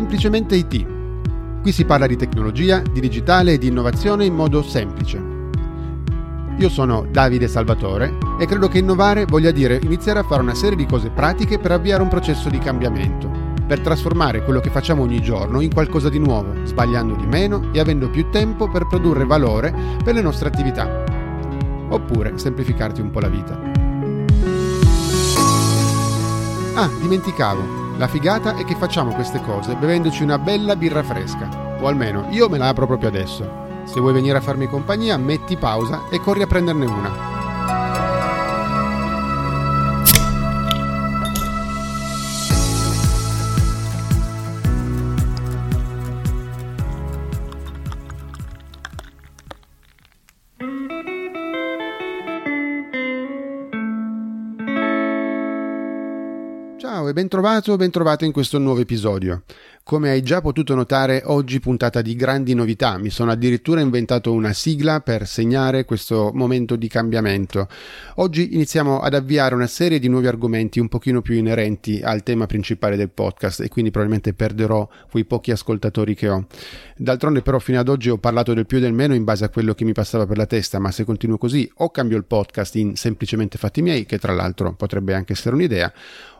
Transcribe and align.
Semplicemente 0.00 0.56
IT. 0.56 0.86
Qui 1.60 1.72
si 1.72 1.84
parla 1.84 2.06
di 2.06 2.16
tecnologia, 2.16 2.80
di 2.80 3.00
digitale 3.00 3.52
e 3.52 3.58
di 3.58 3.66
innovazione 3.66 4.24
in 4.24 4.34
modo 4.34 4.62
semplice. 4.62 5.22
Io 6.56 6.68
sono 6.70 7.06
Davide 7.10 7.46
Salvatore 7.46 8.16
e 8.38 8.46
credo 8.46 8.68
che 8.68 8.78
innovare 8.78 9.26
voglia 9.26 9.50
dire 9.50 9.78
iniziare 9.82 10.20
a 10.20 10.22
fare 10.22 10.40
una 10.40 10.54
serie 10.54 10.74
di 10.74 10.86
cose 10.86 11.10
pratiche 11.10 11.58
per 11.58 11.72
avviare 11.72 12.02
un 12.02 12.08
processo 12.08 12.48
di 12.48 12.58
cambiamento, 12.58 13.30
per 13.66 13.80
trasformare 13.80 14.42
quello 14.42 14.60
che 14.60 14.70
facciamo 14.70 15.02
ogni 15.02 15.20
giorno 15.20 15.60
in 15.60 15.70
qualcosa 15.70 16.08
di 16.08 16.18
nuovo, 16.18 16.64
sbagliando 16.64 17.14
di 17.14 17.26
meno 17.26 17.68
e 17.72 17.78
avendo 17.78 18.08
più 18.08 18.30
tempo 18.30 18.70
per 18.70 18.86
produrre 18.86 19.26
valore 19.26 19.74
per 20.02 20.14
le 20.14 20.22
nostre 20.22 20.48
attività. 20.48 21.04
Oppure 21.90 22.38
semplificarti 22.38 23.02
un 23.02 23.10
po' 23.10 23.20
la 23.20 23.28
vita. 23.28 23.60
Ah, 26.72 26.88
dimenticavo. 27.02 27.79
La 28.00 28.08
figata 28.08 28.56
è 28.56 28.64
che 28.64 28.76
facciamo 28.76 29.12
queste 29.12 29.42
cose 29.42 29.74
bevendoci 29.74 30.22
una 30.22 30.38
bella 30.38 30.74
birra 30.74 31.02
fresca. 31.02 31.76
O 31.82 31.86
almeno 31.86 32.28
io 32.30 32.48
me 32.48 32.56
la 32.56 32.68
apro 32.68 32.86
proprio 32.86 33.10
adesso. 33.10 33.82
Se 33.84 34.00
vuoi 34.00 34.14
venire 34.14 34.38
a 34.38 34.40
farmi 34.40 34.66
compagnia, 34.68 35.18
metti 35.18 35.58
pausa 35.58 36.08
e 36.10 36.18
corri 36.18 36.40
a 36.40 36.46
prenderne 36.46 36.86
una. 36.86 37.39
Ciao 57.10 57.18
e 57.18 57.22
bentrovato 57.22 57.72
o 57.72 57.76
bentrovato 57.76 58.24
in 58.24 58.30
questo 58.30 58.58
nuovo 58.58 58.80
episodio. 58.80 59.42
Come 59.90 60.10
hai 60.10 60.22
già 60.22 60.40
potuto 60.40 60.76
notare, 60.76 61.22
oggi 61.24 61.58
puntata 61.58 62.00
di 62.00 62.14
grandi 62.14 62.54
novità. 62.54 62.96
Mi 62.96 63.10
sono 63.10 63.32
addirittura 63.32 63.80
inventato 63.80 64.32
una 64.32 64.52
sigla 64.52 65.00
per 65.00 65.26
segnare 65.26 65.84
questo 65.84 66.30
momento 66.32 66.76
di 66.76 66.86
cambiamento. 66.86 67.66
Oggi 68.14 68.54
iniziamo 68.54 69.00
ad 69.00 69.14
avviare 69.14 69.56
una 69.56 69.66
serie 69.66 69.98
di 69.98 70.06
nuovi 70.06 70.28
argomenti 70.28 70.78
un 70.78 70.86
pochino 70.86 71.22
più 71.22 71.34
inerenti 71.34 72.00
al 72.04 72.22
tema 72.22 72.46
principale 72.46 72.94
del 72.94 73.10
podcast 73.10 73.62
e 73.62 73.68
quindi 73.68 73.90
probabilmente 73.90 74.32
perderò 74.32 74.88
quei 75.10 75.24
pochi 75.24 75.50
ascoltatori 75.50 76.14
che 76.14 76.28
ho. 76.28 76.46
D'altronde 76.96 77.42
però 77.42 77.58
fino 77.58 77.80
ad 77.80 77.88
oggi 77.88 78.10
ho 78.10 78.18
parlato 78.18 78.54
del 78.54 78.66
più 78.66 78.76
e 78.76 78.82
del 78.82 78.92
meno 78.92 79.14
in 79.14 79.24
base 79.24 79.44
a 79.44 79.48
quello 79.48 79.74
che 79.74 79.84
mi 79.84 79.92
passava 79.92 80.24
per 80.24 80.36
la 80.36 80.46
testa, 80.46 80.78
ma 80.78 80.92
se 80.92 81.02
continuo 81.02 81.36
così 81.36 81.68
o 81.78 81.90
cambio 81.90 82.16
il 82.16 82.26
podcast 82.26 82.76
in 82.76 82.94
semplicemente 82.94 83.58
fatti 83.58 83.82
miei, 83.82 84.06
che 84.06 84.20
tra 84.20 84.34
l'altro 84.34 84.72
potrebbe 84.72 85.14
anche 85.14 85.32
essere 85.32 85.56
un'idea, 85.56 85.92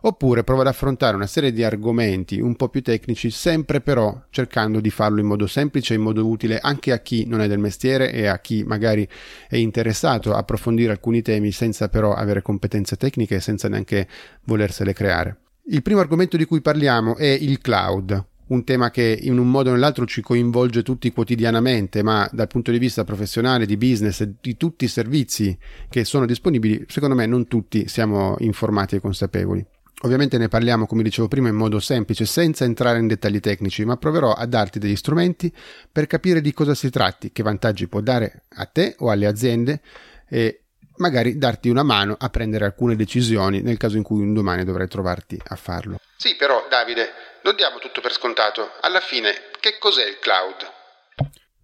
oppure 0.02 0.44
provo 0.44 0.60
ad 0.60 0.68
affrontare 0.68 1.16
una 1.16 1.26
serie 1.26 1.52
di 1.52 1.64
argomenti 1.64 2.38
un 2.38 2.54
po' 2.54 2.68
più 2.68 2.80
tecnici, 2.80 3.38
sempre 3.40 3.80
però 3.80 4.24
cercando 4.28 4.80
di 4.80 4.90
farlo 4.90 5.18
in 5.18 5.24
modo 5.24 5.46
semplice, 5.46 5.94
in 5.94 6.02
modo 6.02 6.28
utile 6.28 6.58
anche 6.58 6.92
a 6.92 6.98
chi 6.98 7.24
non 7.24 7.40
è 7.40 7.48
del 7.48 7.58
mestiere 7.58 8.12
e 8.12 8.26
a 8.26 8.38
chi 8.38 8.64
magari 8.64 9.08
è 9.48 9.56
interessato 9.56 10.34
a 10.34 10.38
approfondire 10.40 10.92
alcuni 10.92 11.22
temi 11.22 11.50
senza 11.50 11.88
però 11.88 12.12
avere 12.12 12.42
competenze 12.42 12.96
tecniche 12.96 13.36
e 13.36 13.40
senza 13.40 13.66
neanche 13.70 14.06
volersele 14.44 14.92
creare. 14.92 15.38
Il 15.68 15.80
primo 15.80 16.00
argomento 16.00 16.36
di 16.36 16.44
cui 16.44 16.60
parliamo 16.60 17.16
è 17.16 17.28
il 17.28 17.60
cloud, 17.60 18.26
un 18.48 18.62
tema 18.62 18.90
che 18.90 19.18
in 19.22 19.38
un 19.38 19.50
modo 19.50 19.70
o 19.70 19.72
nell'altro 19.72 20.04
ci 20.04 20.20
coinvolge 20.20 20.82
tutti 20.82 21.10
quotidianamente, 21.10 22.02
ma 22.02 22.28
dal 22.30 22.46
punto 22.46 22.70
di 22.70 22.78
vista 22.78 23.04
professionale, 23.04 23.64
di 23.64 23.78
business 23.78 24.20
e 24.20 24.34
di 24.38 24.58
tutti 24.58 24.84
i 24.84 24.88
servizi 24.88 25.56
che 25.88 26.04
sono 26.04 26.26
disponibili, 26.26 26.84
secondo 26.88 27.14
me 27.14 27.24
non 27.24 27.48
tutti 27.48 27.88
siamo 27.88 28.36
informati 28.40 28.96
e 28.96 29.00
consapevoli. 29.00 29.66
Ovviamente 30.02 30.38
ne 30.38 30.48
parliamo, 30.48 30.86
come 30.86 31.02
dicevo 31.02 31.28
prima, 31.28 31.48
in 31.48 31.56
modo 31.56 31.78
semplice, 31.78 32.24
senza 32.24 32.64
entrare 32.64 32.98
in 32.98 33.06
dettagli 33.06 33.40
tecnici, 33.40 33.84
ma 33.84 33.96
proverò 33.96 34.32
a 34.32 34.46
darti 34.46 34.78
degli 34.78 34.96
strumenti 34.96 35.52
per 35.92 36.06
capire 36.06 36.40
di 36.40 36.54
cosa 36.54 36.74
si 36.74 36.88
tratti, 36.88 37.32
che 37.32 37.42
vantaggi 37.42 37.86
può 37.86 38.00
dare 38.00 38.44
a 38.54 38.64
te 38.64 38.94
o 38.98 39.10
alle 39.10 39.26
aziende 39.26 39.80
e 40.28 40.62
magari 40.96 41.36
darti 41.36 41.68
una 41.68 41.82
mano 41.82 42.16
a 42.18 42.28
prendere 42.30 42.64
alcune 42.64 42.96
decisioni 42.96 43.60
nel 43.60 43.76
caso 43.76 43.96
in 43.96 44.02
cui 44.02 44.20
un 44.20 44.32
domani 44.32 44.64
dovrai 44.64 44.88
trovarti 44.88 45.38
a 45.48 45.56
farlo. 45.56 45.98
Sì, 46.16 46.34
però 46.36 46.66
Davide, 46.68 47.10
non 47.42 47.54
diamo 47.56 47.78
tutto 47.78 48.00
per 48.00 48.12
scontato. 48.12 48.70
Alla 48.80 49.00
fine, 49.00 49.32
che 49.60 49.76
cos'è 49.78 50.06
il 50.06 50.18
cloud? 50.18 50.79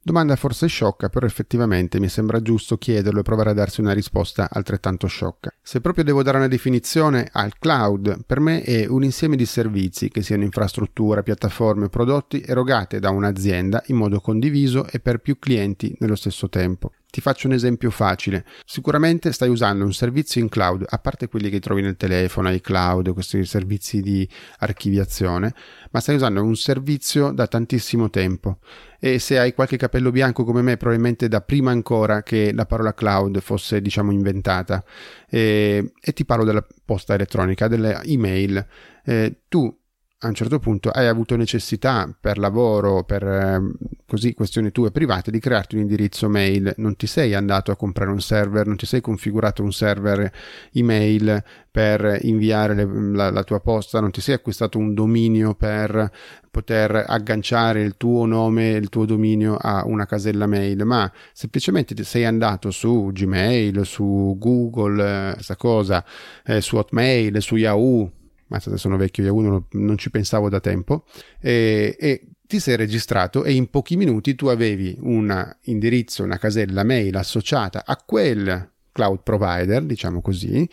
Domanda 0.07 0.37
forse 0.37 0.69
sciocca, 0.69 1.09
però 1.09 1.27
effettivamente 1.27 1.99
mi 1.99 2.09
sembra 2.09 2.41
giusto 2.41 2.79
chiederlo 2.79 3.19
e 3.19 3.23
provare 3.25 3.51
a 3.51 3.55
darsi 3.55 3.81
una 3.81 3.93
risposta 3.93 4.49
altrettanto 4.49 5.09
sciocca. 5.09 5.53
Se 5.61 5.81
proprio 5.81 6.05
devo 6.05 6.23
dare 6.23 6.37
una 6.37 6.47
definizione 6.47 7.29
al 7.33 7.59
cloud, 7.59 8.25
per 8.25 8.39
me 8.39 8.63
è 8.63 8.87
un 8.87 9.03
insieme 9.03 9.35
di 9.35 9.45
servizi, 9.45 10.09
che 10.09 10.23
siano 10.23 10.45
infrastruttura, 10.45 11.25
piattaforme 11.25 11.89
prodotti, 11.89 12.41
erogate 12.41 13.01
da 13.01 13.11
un'azienda 13.11 13.83
in 13.87 13.97
modo 13.97 14.21
condiviso 14.21 14.87
e 14.87 15.01
per 15.01 15.19
più 15.19 15.41
clienti 15.41 15.97
nello 15.99 16.15
stesso 16.15 16.49
tempo. 16.49 16.93
Ti 17.17 17.23
faccio 17.23 17.47
un 17.47 17.55
esempio 17.55 17.91
facile. 17.91 18.45
Sicuramente 18.67 19.33
stai 19.33 19.49
usando 19.49 19.87
un 19.87 19.95
servizio 19.95 20.39
in 20.39 20.51
cloud, 20.51 20.85
a 20.87 20.99
parte 20.99 21.29
quelli 21.29 21.49
che 21.49 21.61
trovi 21.61 21.81
nel 21.81 21.97
telefono, 21.97 22.53
iCloud, 22.53 23.15
questi 23.15 23.43
servizi 23.47 24.03
di 24.03 24.29
archiviazione, 24.59 25.55
ma 25.93 26.01
stai 26.01 26.17
usando 26.17 26.43
un 26.43 26.55
servizio 26.57 27.31
da 27.31 27.47
tantissimo 27.47 28.11
tempo. 28.11 28.59
E 29.01 29.19
se 29.19 29.39
hai 29.39 29.55
qualche 29.55 29.79
capello 29.79 30.11
bianco 30.11 30.45
come 30.45 30.61
me, 30.61 30.77
probabilmente 30.77 31.27
da 31.27 31.41
prima 31.41 31.71
ancora 31.71 32.23
che 32.23 32.53
la 32.53 32.67
parola 32.67 32.93
cloud 32.93 33.41
fosse, 33.41 33.81
diciamo, 33.81 34.13
inventata. 34.13 34.85
E, 35.27 35.93
e 35.99 36.13
ti 36.13 36.27
parlo 36.27 36.45
della 36.45 36.67
posta 36.85 37.15
elettronica, 37.15 37.67
delle 37.67 37.99
email. 38.03 38.67
Eh, 39.07 39.41
tu 39.49 39.75
a 40.21 40.29
un 40.29 40.35
certo 40.35 40.59
punto 40.59 40.89
hai 40.89 41.09
avuto 41.09 41.37
necessità 41.37 42.11
per 42.19 42.39
lavoro, 42.39 43.05
per 43.05 43.23
eh, 43.23 43.61
così 44.07 44.33
questioni 44.33 44.73
tue 44.73 44.91
private, 44.91 45.31
di 45.31 45.39
crearti 45.39 45.75
un 45.75 45.83
indirizzo 45.83 46.27
mail, 46.31 46.73
non 46.79 46.97
ti 46.97 47.07
sei 47.07 47.35
andato 47.35 47.71
a 47.71 47.77
comprare 47.77 48.11
un 48.11 48.21
server, 48.23 48.67
non 48.67 48.77
ti 48.77 48.87
sei 48.87 49.03
configurato 49.03 49.63
un 49.63 49.73
server 49.73 50.33
email 50.73 51.45
per 51.71 52.21
inviare 52.23 52.75
le, 52.75 52.89
la, 53.13 53.31
la 53.31 53.45
tua 53.45 53.61
posta, 53.61 54.01
non 54.01 54.11
ti 54.11 54.23
sei 54.23 54.37
acquistato 54.37 54.79
un 54.79 54.95
dominio 54.95 55.55
per 55.55 56.11
poter 56.51 57.05
agganciare 57.07 57.83
il 57.83 57.99
tuo 57.99 58.25
nome, 58.25 58.71
il 58.71 58.89
tuo 58.89 59.05
dominio 59.05 59.57
a 59.57 59.85
una 59.85 60.07
casella 60.07 60.47
mail, 60.47 60.87
ma 60.87 61.13
semplicemente 61.35 61.95
ti 61.95 62.05
sei 62.05 62.25
andato 62.25 62.71
su 62.71 63.11
Gmail, 63.13 63.85
su 63.85 64.35
Google, 64.39 65.35
questa 65.35 65.53
eh, 65.53 65.59
cosa, 65.59 66.03
eh, 66.47 66.63
su 66.63 66.77
Hotmail, 66.77 67.43
su 67.43 67.57
Yahoo, 67.57 68.11
ma 68.49 68.61
sono 68.61 68.97
vecchio 68.97 69.25
Yahoo 69.25 69.41
non, 69.41 69.67
non 69.73 69.99
ci 69.99 70.11
pensavo 70.11 70.49
da 70.49 70.61
tempo, 70.61 71.05
e, 71.41 71.97
e 71.99 72.29
ti 72.47 72.61
sei 72.61 72.77
registrato 72.77 73.45
e 73.45 73.53
in 73.53 73.69
pochi 73.71 73.97
minuti 73.97 74.35
tu 74.35 74.47
avevi 74.47 74.97
un 75.01 75.57
indirizzo, 75.63 76.23
una 76.23 76.39
casella 76.39 76.85
mail 76.85 77.17
associata 77.17 77.85
a 77.85 77.97
quel 77.97 78.71
cloud 78.93 79.23
provider, 79.23 79.83
diciamo 79.83 80.21
così, 80.21 80.69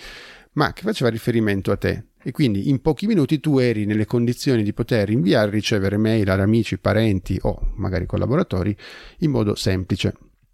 ma 0.54 0.72
che 0.72 0.84
faceva 0.84 1.10
riferimento 1.10 1.72
a 1.72 1.78
te. 1.78 2.06
E 2.26 2.32
quindi 2.32 2.70
in 2.70 2.80
pochi 2.80 3.06
minuti 3.06 3.40
tu 3.42 3.58
eri 3.58 3.86
nelle 3.86 4.06
condizioni 4.06 4.64
di 4.64 4.72
poter 4.72 5.10
inviare 5.10 5.50
e 5.50 5.52
ricevere 5.52 5.98
mail 5.98 6.30
ad 6.30 6.40
amici, 6.40 6.78
parenti 6.78 7.38
o 7.42 7.72
magari 7.76 8.06
collaboratori 8.06 8.76
in 9.20 9.32
modo 9.32 9.56
semplice. 9.56 10.14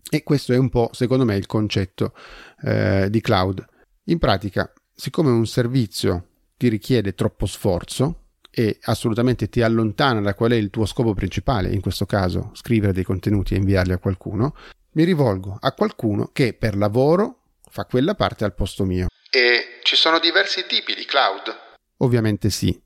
E 0.10 0.24
questo 0.24 0.54
è 0.54 0.58
un 0.58 0.70
po', 0.70 0.90
secondo 0.94 1.26
me, 1.26 1.36
il 1.36 1.46
concetto 1.46 2.14
eh, 2.64 3.08
di 3.12 3.22
cloud. 3.22 3.64
In 4.06 4.18
pratica, 4.18 4.74
siccome 4.96 5.30
un 5.30 5.46
servizio 5.46 6.29
ti 6.60 6.68
richiede 6.68 7.14
troppo 7.14 7.46
sforzo 7.46 8.24
e 8.52 8.80
assolutamente 8.82 9.48
ti 9.48 9.62
allontana 9.62 10.20
da 10.20 10.34
qual 10.34 10.52
è 10.52 10.56
il 10.56 10.70
tuo 10.70 10.86
scopo 10.86 11.14
principale, 11.14 11.70
in 11.70 11.80
questo 11.80 12.06
caso 12.06 12.52
scrivere 12.54 12.92
dei 12.92 13.06
contenuti 13.06 13.54
e 13.54 13.58
inviarli 13.58 13.94
a 13.94 13.98
qualcuno, 13.98 14.54
mi 14.92 15.06
rivolgo 15.06 15.58
a 15.58 15.72
qualcuno 15.72 16.32
che 16.34 16.54
per 16.54 16.76
lavoro 16.76 17.44
fa 17.70 17.86
quella 17.86 18.14
parte 18.14 18.44
al 18.44 18.54
posto 18.54 18.84
mio. 18.84 19.08
E 19.32 19.80
ci 19.84 19.96
sono 19.96 20.20
diversi 20.20 20.66
tipi 20.68 20.94
di 20.96 21.06
cloud? 21.06 21.44
Ovviamente 22.00 22.50
sì. 22.50 22.78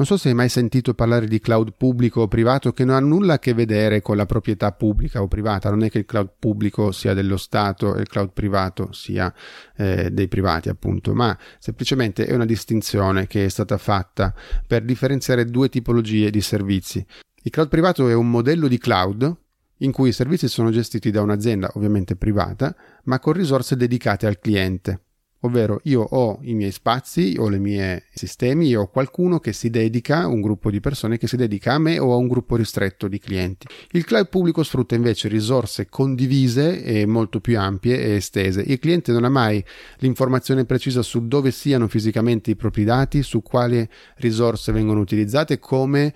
Non 0.00 0.08
so 0.08 0.16
se 0.16 0.30
hai 0.30 0.34
mai 0.34 0.48
sentito 0.48 0.94
parlare 0.94 1.26
di 1.26 1.40
cloud 1.40 1.74
pubblico 1.76 2.22
o 2.22 2.26
privato 2.26 2.72
che 2.72 2.86
non 2.86 2.94
ha 2.94 3.00
nulla 3.00 3.34
a 3.34 3.38
che 3.38 3.52
vedere 3.52 4.00
con 4.00 4.16
la 4.16 4.24
proprietà 4.24 4.72
pubblica 4.72 5.20
o 5.20 5.28
privata. 5.28 5.68
Non 5.68 5.82
è 5.82 5.90
che 5.90 5.98
il 5.98 6.06
cloud 6.06 6.36
pubblico 6.38 6.90
sia 6.90 7.12
dello 7.12 7.36
Stato 7.36 7.94
e 7.94 8.00
il 8.00 8.08
cloud 8.08 8.32
privato 8.32 8.92
sia 8.92 9.30
eh, 9.76 10.10
dei 10.10 10.26
privati, 10.26 10.70
appunto, 10.70 11.12
ma 11.12 11.36
semplicemente 11.58 12.24
è 12.24 12.32
una 12.32 12.46
distinzione 12.46 13.26
che 13.26 13.44
è 13.44 13.48
stata 13.50 13.76
fatta 13.76 14.34
per 14.66 14.84
differenziare 14.84 15.44
due 15.44 15.68
tipologie 15.68 16.30
di 16.30 16.40
servizi. 16.40 17.04
Il 17.42 17.50
cloud 17.50 17.68
privato 17.68 18.08
è 18.08 18.14
un 18.14 18.30
modello 18.30 18.68
di 18.68 18.78
cloud 18.78 19.36
in 19.80 19.92
cui 19.92 20.08
i 20.08 20.12
servizi 20.12 20.48
sono 20.48 20.70
gestiti 20.70 21.10
da 21.10 21.20
un'azienda 21.20 21.72
ovviamente 21.74 22.16
privata, 22.16 22.74
ma 23.04 23.18
con 23.18 23.34
risorse 23.34 23.76
dedicate 23.76 24.26
al 24.26 24.38
cliente. 24.38 25.02
Ovvero 25.40 25.80
io 25.84 26.02
ho 26.02 26.38
i 26.42 26.54
miei 26.54 26.72
spazi, 26.72 27.36
ho 27.38 27.52
i 27.52 27.58
miei 27.58 28.02
sistemi, 28.12 28.74
ho 28.74 28.88
qualcuno 28.88 29.38
che 29.38 29.52
si 29.52 29.70
dedica, 29.70 30.26
un 30.26 30.40
gruppo 30.40 30.70
di 30.70 30.80
persone 30.80 31.18
che 31.18 31.26
si 31.26 31.36
dedica 31.36 31.74
a 31.74 31.78
me 31.78 31.98
o 31.98 32.12
a 32.12 32.16
un 32.16 32.28
gruppo 32.28 32.56
ristretto 32.56 33.08
di 33.08 33.18
clienti. 33.18 33.66
Il 33.92 34.04
cloud 34.04 34.28
pubblico 34.28 34.62
sfrutta 34.62 34.94
invece 34.94 35.28
risorse 35.28 35.88
condivise 35.88 36.82
e 36.82 37.06
molto 37.06 37.40
più 37.40 37.58
ampie 37.58 37.98
e 37.98 38.14
estese. 38.16 38.62
Il 38.66 38.78
cliente 38.78 39.12
non 39.12 39.24
ha 39.24 39.28
mai 39.28 39.64
l'informazione 39.98 40.64
precisa 40.64 41.02
su 41.02 41.26
dove 41.26 41.50
siano 41.50 41.88
fisicamente 41.88 42.50
i 42.50 42.56
propri 42.56 42.84
dati, 42.84 43.22
su 43.22 43.42
quali 43.42 43.86
risorse 44.16 44.72
vengono 44.72 45.00
utilizzate, 45.00 45.58
come 45.58 46.12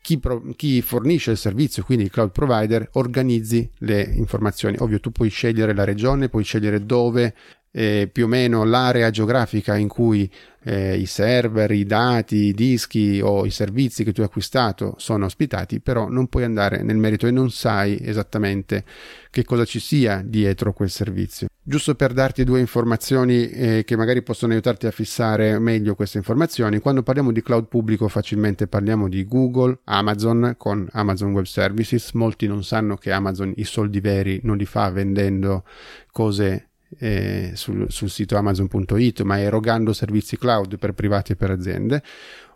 chi, 0.00 0.18
pro- 0.18 0.42
chi 0.54 0.82
fornisce 0.82 1.30
il 1.30 1.36
servizio, 1.36 1.82
quindi 1.84 2.04
il 2.04 2.10
cloud 2.10 2.30
provider, 2.30 2.88
organizzi 2.92 3.68
le 3.78 4.02
informazioni. 4.02 4.76
Ovvio, 4.80 5.00
tu 5.00 5.10
puoi 5.10 5.28
scegliere 5.28 5.74
la 5.74 5.84
regione, 5.84 6.28
puoi 6.28 6.44
scegliere 6.44 6.84
dove 6.84 7.34
eh, 7.78 8.08
più 8.10 8.24
o 8.24 8.26
meno 8.26 8.64
l'area 8.64 9.10
geografica 9.10 9.76
in 9.76 9.86
cui 9.86 10.30
eh, 10.62 10.96
i 10.96 11.04
server, 11.04 11.70
i 11.70 11.84
dati, 11.84 12.36
i 12.46 12.52
dischi 12.54 13.20
o 13.22 13.44
i 13.44 13.50
servizi 13.50 14.02
che 14.02 14.12
tu 14.12 14.22
hai 14.22 14.26
acquistato 14.28 14.94
sono 14.96 15.26
ospitati, 15.26 15.80
però 15.80 16.08
non 16.08 16.28
puoi 16.28 16.44
andare 16.44 16.82
nel 16.82 16.96
merito 16.96 17.26
e 17.26 17.30
non 17.30 17.50
sai 17.50 17.98
esattamente 18.00 18.82
che 19.28 19.44
cosa 19.44 19.66
ci 19.66 19.78
sia 19.78 20.22
dietro 20.24 20.72
quel 20.72 20.88
servizio. 20.88 21.48
Giusto 21.62 21.94
per 21.94 22.14
darti 22.14 22.44
due 22.44 22.60
informazioni 22.60 23.50
eh, 23.50 23.82
che 23.84 23.96
magari 23.96 24.22
possono 24.22 24.52
aiutarti 24.52 24.86
a 24.86 24.90
fissare 24.90 25.58
meglio 25.58 25.94
queste 25.94 26.16
informazioni, 26.16 26.78
quando 26.78 27.02
parliamo 27.02 27.30
di 27.30 27.42
cloud 27.42 27.66
pubblico 27.66 28.08
facilmente 28.08 28.68
parliamo 28.68 29.06
di 29.06 29.26
Google, 29.26 29.80
Amazon 29.84 30.54
con 30.56 30.88
Amazon 30.92 31.32
Web 31.32 31.44
Services, 31.44 32.12
molti 32.12 32.46
non 32.46 32.64
sanno 32.64 32.96
che 32.96 33.12
Amazon 33.12 33.52
i 33.56 33.64
soldi 33.64 34.00
veri 34.00 34.40
non 34.44 34.56
li 34.56 34.64
fa 34.64 34.88
vendendo 34.88 35.64
cose 36.10 36.65
eh, 36.98 37.52
sul, 37.54 37.90
sul, 37.90 38.10
sito 38.10 38.36
amazon.it, 38.36 39.20
ma 39.22 39.40
erogando 39.40 39.92
servizi 39.92 40.36
cloud 40.36 40.78
per 40.78 40.92
privati 40.92 41.32
e 41.32 41.36
per 41.36 41.50
aziende, 41.50 42.02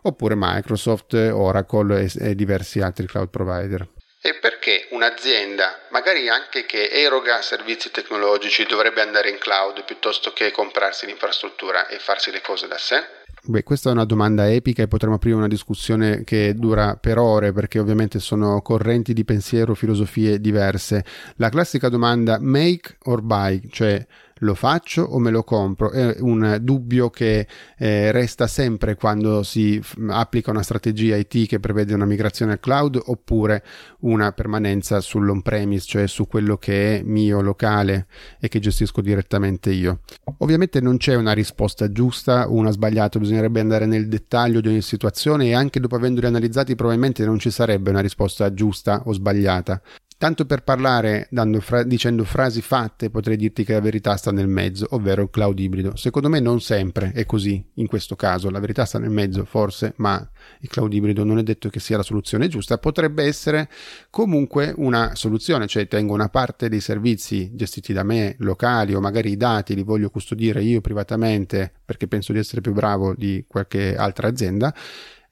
oppure 0.03 0.35
Microsoft, 0.37 1.15
Oracle 1.15 2.03
e, 2.03 2.29
e 2.31 2.35
diversi 2.35 2.81
altri 2.81 3.07
cloud 3.07 3.29
provider. 3.29 3.89
E 4.23 4.35
perché 4.35 4.89
un'azienda, 4.91 5.87
magari 5.91 6.29
anche 6.29 6.67
che 6.67 6.91
eroga 6.91 7.41
servizi 7.41 7.91
tecnologici, 7.91 8.65
dovrebbe 8.65 9.01
andare 9.01 9.31
in 9.31 9.39
cloud 9.39 9.85
piuttosto 9.85 10.33
che 10.33 10.51
comprarsi 10.51 11.07
l'infrastruttura 11.07 11.89
e 11.89 11.99
farsi 11.99 12.31
le 12.31 12.43
cose 12.43 12.69
da 12.69 12.77
sé? 12.77 13.20
Beh, 13.43 13.63
questa 13.63 13.89
è 13.89 13.93
una 13.93 14.05
domanda 14.05 14.51
epica 14.51 14.83
e 14.83 14.89
potremmo 14.89 15.15
aprire 15.15 15.35
una 15.35 15.49
discussione 15.49 16.25
che 16.25 16.55
dura 16.55 16.97
per 16.97 17.17
ore 17.17 17.53
perché 17.53 17.79
ovviamente 17.79 18.19
sono 18.19 18.61
correnti 18.61 19.15
di 19.15 19.25
pensiero, 19.25 19.75
filosofie 19.75 20.41
diverse. 20.41 21.05
La 21.37 21.49
classica 21.49 21.89
domanda 21.89 22.39
make 22.39 22.99
or 23.05 23.23
buy, 23.23 23.63
cioè 23.71 24.07
lo 24.41 24.55
faccio 24.55 25.03
o 25.03 25.19
me 25.19 25.31
lo 25.31 25.43
compro? 25.43 25.91
È 25.91 26.17
un 26.21 26.59
dubbio 26.61 27.11
che 27.11 27.47
eh, 27.79 28.13
resta 28.13 28.47
sempre 28.47 28.95
quando 28.95 29.43
si 29.43 29.81
f- 29.81 29.97
applica 30.09 30.51
una 30.51 30.63
strategia 30.63 31.17
IT 31.17 31.47
che 31.47 31.61
prevede 31.61 31.95
una 31.95 32.05
migrazione 32.05 32.53
al 32.53 32.61
cloud 32.61 33.01
oppure 33.07 33.65
una 34.01 34.33
permanenza 34.33 35.01
sull'on-premise, 35.01 35.87
cioè 35.87 36.07
su 36.07 36.27
quello 36.27 36.57
che 36.57 36.99
è 36.99 37.03
mio 37.03 37.41
locale 37.41 38.07
e 38.39 38.49
che 38.49 38.59
gestisco 38.59 39.01
direttamente 39.01 39.71
io. 39.71 40.01
Ovviamente 40.39 40.81
non 40.81 40.97
c'è 40.97 41.15
una 41.15 41.33
risposta 41.33 41.91
giusta 41.91 42.49
o 42.49 42.55
una 42.55 42.71
sbagliata, 42.71 43.19
bisognerebbe 43.19 43.61
andare 43.61 43.87
nel 43.87 44.09
dettaglio 44.09 44.61
di 44.61 44.69
ogni 44.69 44.83
situazione 44.83 45.47
e 45.47 45.55
anche 45.55 45.81
dopo 45.81 45.97
avendoli 45.97 46.27
analizzati 46.27 46.75
probabilmente 46.75 47.25
non 47.25 47.39
ci 47.39 47.51
sarebbe 47.51 47.91
una 47.91 48.01
risposta 48.01 48.53
giusta 48.53 49.03
o 49.05 49.13
sbagliata. 49.13 49.81
Tanto 50.21 50.45
per 50.45 50.63
parlare 50.63 51.31
fra- 51.61 51.83
dicendo 51.83 52.25
frasi 52.25 52.61
fatte, 52.61 53.09
potrei 53.09 53.39
dirti 53.39 53.65
che 53.65 53.73
la 53.73 53.81
verità 53.81 54.17
sta 54.17 54.31
nel 54.31 54.49
mezzo, 54.49 54.87
ovvero 54.91 55.23
il 55.23 55.31
cloud 55.31 55.59
ibrido. 55.59 55.97
Secondo 55.97 56.29
me 56.29 56.41
non 56.41 56.61
sempre 56.61 57.13
è 57.15 57.25
così 57.25 57.65
in 57.77 57.87
questo 57.87 58.17
caso, 58.17 58.51
la 58.51 58.61
verità 58.61 58.85
sta 58.85 58.99
nel 58.99 59.09
mezzo 59.09 59.47
forse, 59.47 59.95
ma 59.97 60.31
il 60.61 60.69
cloud 60.69 60.93
ibrido 60.93 61.25
non 61.25 61.39
è 61.39 61.43
detto 61.43 61.71
che 61.71 61.81
sia 61.81 61.97
la 61.97 62.03
soluzione 62.03 62.49
giusta, 62.49 62.77
potrebbe 62.77 63.25
essere 63.25 63.71
comunque 64.11 64.75
una 64.77 65.15
soluzione, 65.15 65.67
cioè 65.67 65.89
tengo 65.89 66.13
una 66.13 66.29
parte 66.29 66.69
dei 66.69 66.81
servizi 66.81 67.53
gestiti 67.55 67.95
da 67.95 68.03
me, 68.03 68.35
locali 68.41 68.95
o 68.95 69.01
magari 69.01 69.31
i 69.31 69.39
dati 69.39 69.75
li 69.75 69.85
voglio 69.85 70.11
custodire 70.11 70.63
io 70.63 70.83
privatamente 70.83 71.73
perché 71.83 72.09
penso 72.09 72.35
di 72.35 72.39
essere 72.39 72.61
più 72.61 72.75
bravo 72.75 73.15
di 73.17 73.47
qualche 73.49 73.97
altra 73.97 74.29
azienda 74.29 74.75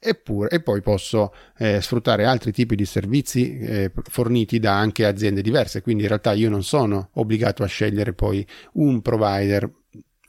Eppure, 0.01 0.49
e 0.49 0.61
poi 0.61 0.81
posso 0.81 1.33
eh, 1.57 1.81
sfruttare 1.81 2.23
altri 2.23 2.53
tipi 2.53 2.75
di 2.75 2.85
servizi 2.85 3.59
eh, 3.59 3.91
forniti 4.03 4.57
da 4.57 4.77
anche 4.77 5.05
aziende 5.05 5.41
diverse, 5.41 5.81
quindi 5.81 6.03
in 6.03 6.07
realtà 6.07 6.31
io 6.31 6.49
non 6.49 6.63
sono 6.63 7.09
obbligato 7.15 7.63
a 7.63 7.67
scegliere 7.67 8.13
poi 8.13 8.45
un 8.73 9.01
provider 9.01 9.69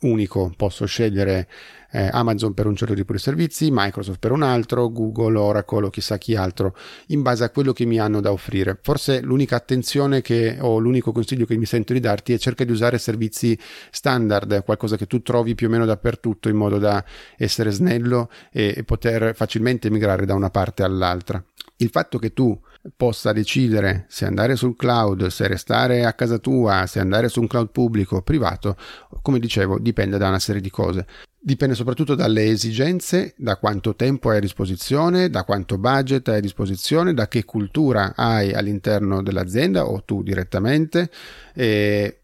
unico, 0.00 0.52
posso 0.56 0.86
scegliere 0.86 1.48
eh, 1.92 2.08
Amazon 2.12 2.54
per 2.54 2.66
un 2.66 2.76
certo 2.76 2.94
tipo 2.94 3.12
di 3.12 3.18
servizi, 3.18 3.68
Microsoft 3.70 4.18
per 4.18 4.32
un 4.32 4.42
altro, 4.42 4.90
Google, 4.90 5.38
Oracle 5.38 5.86
o 5.86 5.90
chissà 5.90 6.18
chi 6.18 6.34
altro, 6.36 6.76
in 7.08 7.22
base 7.22 7.44
a 7.44 7.50
quello 7.50 7.72
che 7.72 7.84
mi 7.84 7.98
hanno 7.98 8.20
da 8.20 8.32
offrire. 8.32 8.78
Forse 8.80 9.20
l'unica 9.20 9.56
attenzione 9.56 10.20
che 10.20 10.58
o 10.60 10.78
l'unico 10.78 11.12
consiglio 11.12 11.46
che 11.46 11.56
mi 11.56 11.66
sento 11.66 11.92
di 11.92 12.00
darti 12.00 12.32
è 12.32 12.38
cerca 12.38 12.64
di 12.64 12.72
usare 12.72 12.98
servizi 12.98 13.58
standard, 13.90 14.64
qualcosa 14.64 14.96
che 14.96 15.06
tu 15.06 15.22
trovi 15.22 15.54
più 15.54 15.66
o 15.66 15.70
meno 15.70 15.84
dappertutto 15.84 16.48
in 16.48 16.56
modo 16.56 16.78
da 16.78 17.04
essere 17.36 17.70
snello 17.70 18.30
e, 18.52 18.74
e 18.76 18.84
poter 18.84 19.34
facilmente 19.34 19.90
migrare 19.90 20.26
da 20.26 20.34
una 20.34 20.50
parte 20.50 20.82
all'altra. 20.82 21.42
Il 21.80 21.88
fatto 21.88 22.18
che 22.18 22.34
tu 22.34 22.58
possa 22.94 23.32
decidere 23.32 24.04
se 24.08 24.26
andare 24.26 24.54
sul 24.54 24.76
cloud, 24.76 25.26
se 25.28 25.46
restare 25.46 26.04
a 26.04 26.12
casa 26.12 26.36
tua, 26.36 26.84
se 26.86 27.00
andare 27.00 27.28
su 27.28 27.40
un 27.40 27.46
cloud 27.46 27.70
pubblico 27.70 28.16
o 28.16 28.22
privato, 28.22 28.76
come 29.22 29.38
dicevo, 29.38 29.78
dipende 29.78 30.18
da 30.18 30.28
una 30.28 30.38
serie 30.38 30.60
di 30.60 30.68
cose. 30.68 31.06
Dipende 31.42 31.74
soprattutto 31.74 32.14
dalle 32.14 32.44
esigenze, 32.44 33.32
da 33.38 33.56
quanto 33.56 33.96
tempo 33.96 34.28
hai 34.28 34.36
a 34.36 34.40
disposizione, 34.40 35.30
da 35.30 35.44
quanto 35.44 35.78
budget 35.78 36.28
hai 36.28 36.36
a 36.36 36.40
disposizione, 36.40 37.14
da 37.14 37.28
che 37.28 37.46
cultura 37.46 38.12
hai 38.14 38.52
all'interno 38.52 39.22
dell'azienda 39.22 39.86
o 39.86 40.04
tu 40.04 40.22
direttamente. 40.22 41.10
E 41.54 42.19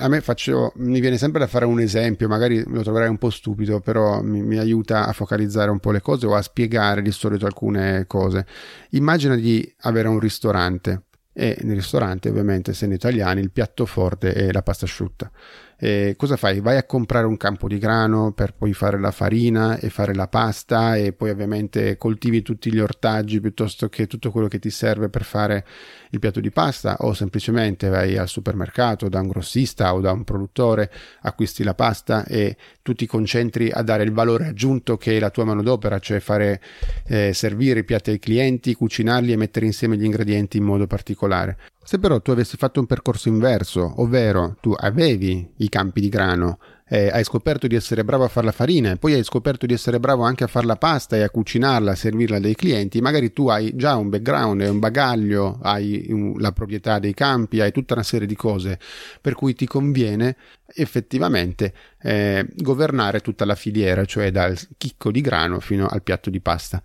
a 0.00 0.08
me 0.08 0.20
faccio, 0.20 0.72
mi 0.76 0.98
viene 0.98 1.16
sempre 1.16 1.38
da 1.38 1.46
fare 1.46 1.64
un 1.64 1.78
esempio, 1.78 2.26
magari 2.26 2.64
lo 2.66 2.82
troverai 2.82 3.08
un 3.08 3.18
po' 3.18 3.30
stupido, 3.30 3.80
però 3.80 4.22
mi, 4.22 4.42
mi, 4.42 4.58
aiuta 4.58 5.06
a 5.06 5.12
focalizzare 5.12 5.70
un 5.70 5.78
po' 5.78 5.92
le 5.92 6.00
cose 6.00 6.26
o 6.26 6.34
a 6.34 6.42
spiegare 6.42 7.00
di 7.00 7.12
solito 7.12 7.46
alcune 7.46 8.06
cose. 8.06 8.44
Immagina 8.90 9.36
di 9.36 9.72
avere 9.82 10.08
un 10.08 10.18
ristorante 10.18 11.04
e 11.32 11.58
nel 11.62 11.76
ristorante 11.76 12.28
ovviamente 12.28 12.70
essendo 12.70 12.94
italiani 12.94 13.40
il 13.40 13.50
piatto 13.50 13.86
forte 13.86 14.32
è 14.32 14.52
la 14.52 14.62
pasta 14.62 14.84
asciutta 14.84 15.28
eh, 15.78 16.14
cosa 16.16 16.36
fai? 16.36 16.60
Vai 16.60 16.76
a 16.76 16.84
comprare 16.84 17.26
un 17.26 17.36
campo 17.36 17.68
di 17.68 17.78
grano 17.78 18.32
per 18.32 18.54
poi 18.54 18.72
fare 18.72 18.98
la 18.98 19.10
farina 19.10 19.78
e 19.78 19.90
fare 19.90 20.14
la 20.14 20.28
pasta 20.28 20.96
e 20.96 21.12
poi 21.12 21.30
ovviamente 21.30 21.96
coltivi 21.96 22.42
tutti 22.42 22.72
gli 22.72 22.78
ortaggi 22.78 23.40
piuttosto 23.40 23.88
che 23.88 24.06
tutto 24.06 24.30
quello 24.30 24.48
che 24.48 24.58
ti 24.58 24.70
serve 24.70 25.08
per 25.08 25.24
fare 25.24 25.64
il 26.10 26.20
piatto 26.20 26.40
di 26.40 26.50
pasta 26.50 26.96
o 27.00 27.12
semplicemente 27.12 27.88
vai 27.88 28.16
al 28.16 28.28
supermercato 28.28 29.08
da 29.08 29.20
un 29.20 29.28
grossista 29.28 29.94
o 29.94 30.00
da 30.00 30.12
un 30.12 30.24
produttore, 30.24 30.90
acquisti 31.22 31.64
la 31.64 31.74
pasta 31.74 32.24
e 32.24 32.56
tu 32.82 32.94
ti 32.94 33.06
concentri 33.06 33.70
a 33.70 33.82
dare 33.82 34.04
il 34.04 34.12
valore 34.12 34.46
aggiunto 34.46 34.96
che 34.96 35.16
è 35.16 35.20
la 35.20 35.30
tua 35.30 35.44
manodopera, 35.44 35.98
cioè 35.98 36.20
fare 36.20 36.60
eh, 37.06 37.32
servire 37.32 37.80
i 37.80 37.84
piatti 37.84 38.10
ai 38.10 38.18
clienti, 38.18 38.74
cucinarli 38.74 39.32
e 39.32 39.36
mettere 39.36 39.66
insieme 39.66 39.96
gli 39.96 40.04
ingredienti 40.04 40.56
in 40.56 40.64
modo 40.64 40.86
particolare. 40.86 41.56
Se 41.86 41.98
però 41.98 42.20
tu 42.22 42.30
avessi 42.30 42.56
fatto 42.56 42.80
un 42.80 42.86
percorso 42.86 43.28
inverso, 43.28 44.00
ovvero 44.00 44.56
tu 44.58 44.74
avevi 44.74 45.52
i 45.58 45.68
campi 45.68 46.00
di 46.00 46.08
grano, 46.08 46.58
eh, 46.88 47.10
hai 47.12 47.24
scoperto 47.24 47.66
di 47.66 47.74
essere 47.74 48.04
bravo 48.04 48.24
a 48.24 48.28
fare 48.28 48.46
la 48.46 48.52
farina 48.52 48.90
e 48.90 48.96
poi 48.96 49.12
hai 49.12 49.22
scoperto 49.22 49.66
di 49.66 49.74
essere 49.74 50.00
bravo 50.00 50.22
anche 50.22 50.44
a 50.44 50.46
fare 50.46 50.64
la 50.64 50.76
pasta 50.76 51.16
e 51.16 51.22
a 51.22 51.28
cucinarla, 51.28 51.90
a 51.90 51.94
servirla 51.94 52.38
dai 52.38 52.54
clienti, 52.54 53.02
magari 53.02 53.34
tu 53.34 53.48
hai 53.48 53.76
già 53.76 53.96
un 53.96 54.08
background, 54.08 54.62
un 54.62 54.78
bagaglio, 54.78 55.58
hai 55.60 56.06
la 56.38 56.52
proprietà 56.52 56.98
dei 56.98 57.12
campi, 57.12 57.60
hai 57.60 57.70
tutta 57.70 57.92
una 57.92 58.02
serie 58.02 58.26
di 58.26 58.36
cose 58.36 58.78
per 59.20 59.34
cui 59.34 59.54
ti 59.54 59.66
conviene 59.66 60.36
effettivamente 60.74 61.74
eh, 62.00 62.46
governare 62.56 63.20
tutta 63.20 63.44
la 63.44 63.54
filiera, 63.54 64.06
cioè 64.06 64.30
dal 64.30 64.58
chicco 64.78 65.10
di 65.10 65.20
grano 65.20 65.60
fino 65.60 65.86
al 65.86 66.02
piatto 66.02 66.30
di 66.30 66.40
pasta. 66.40 66.82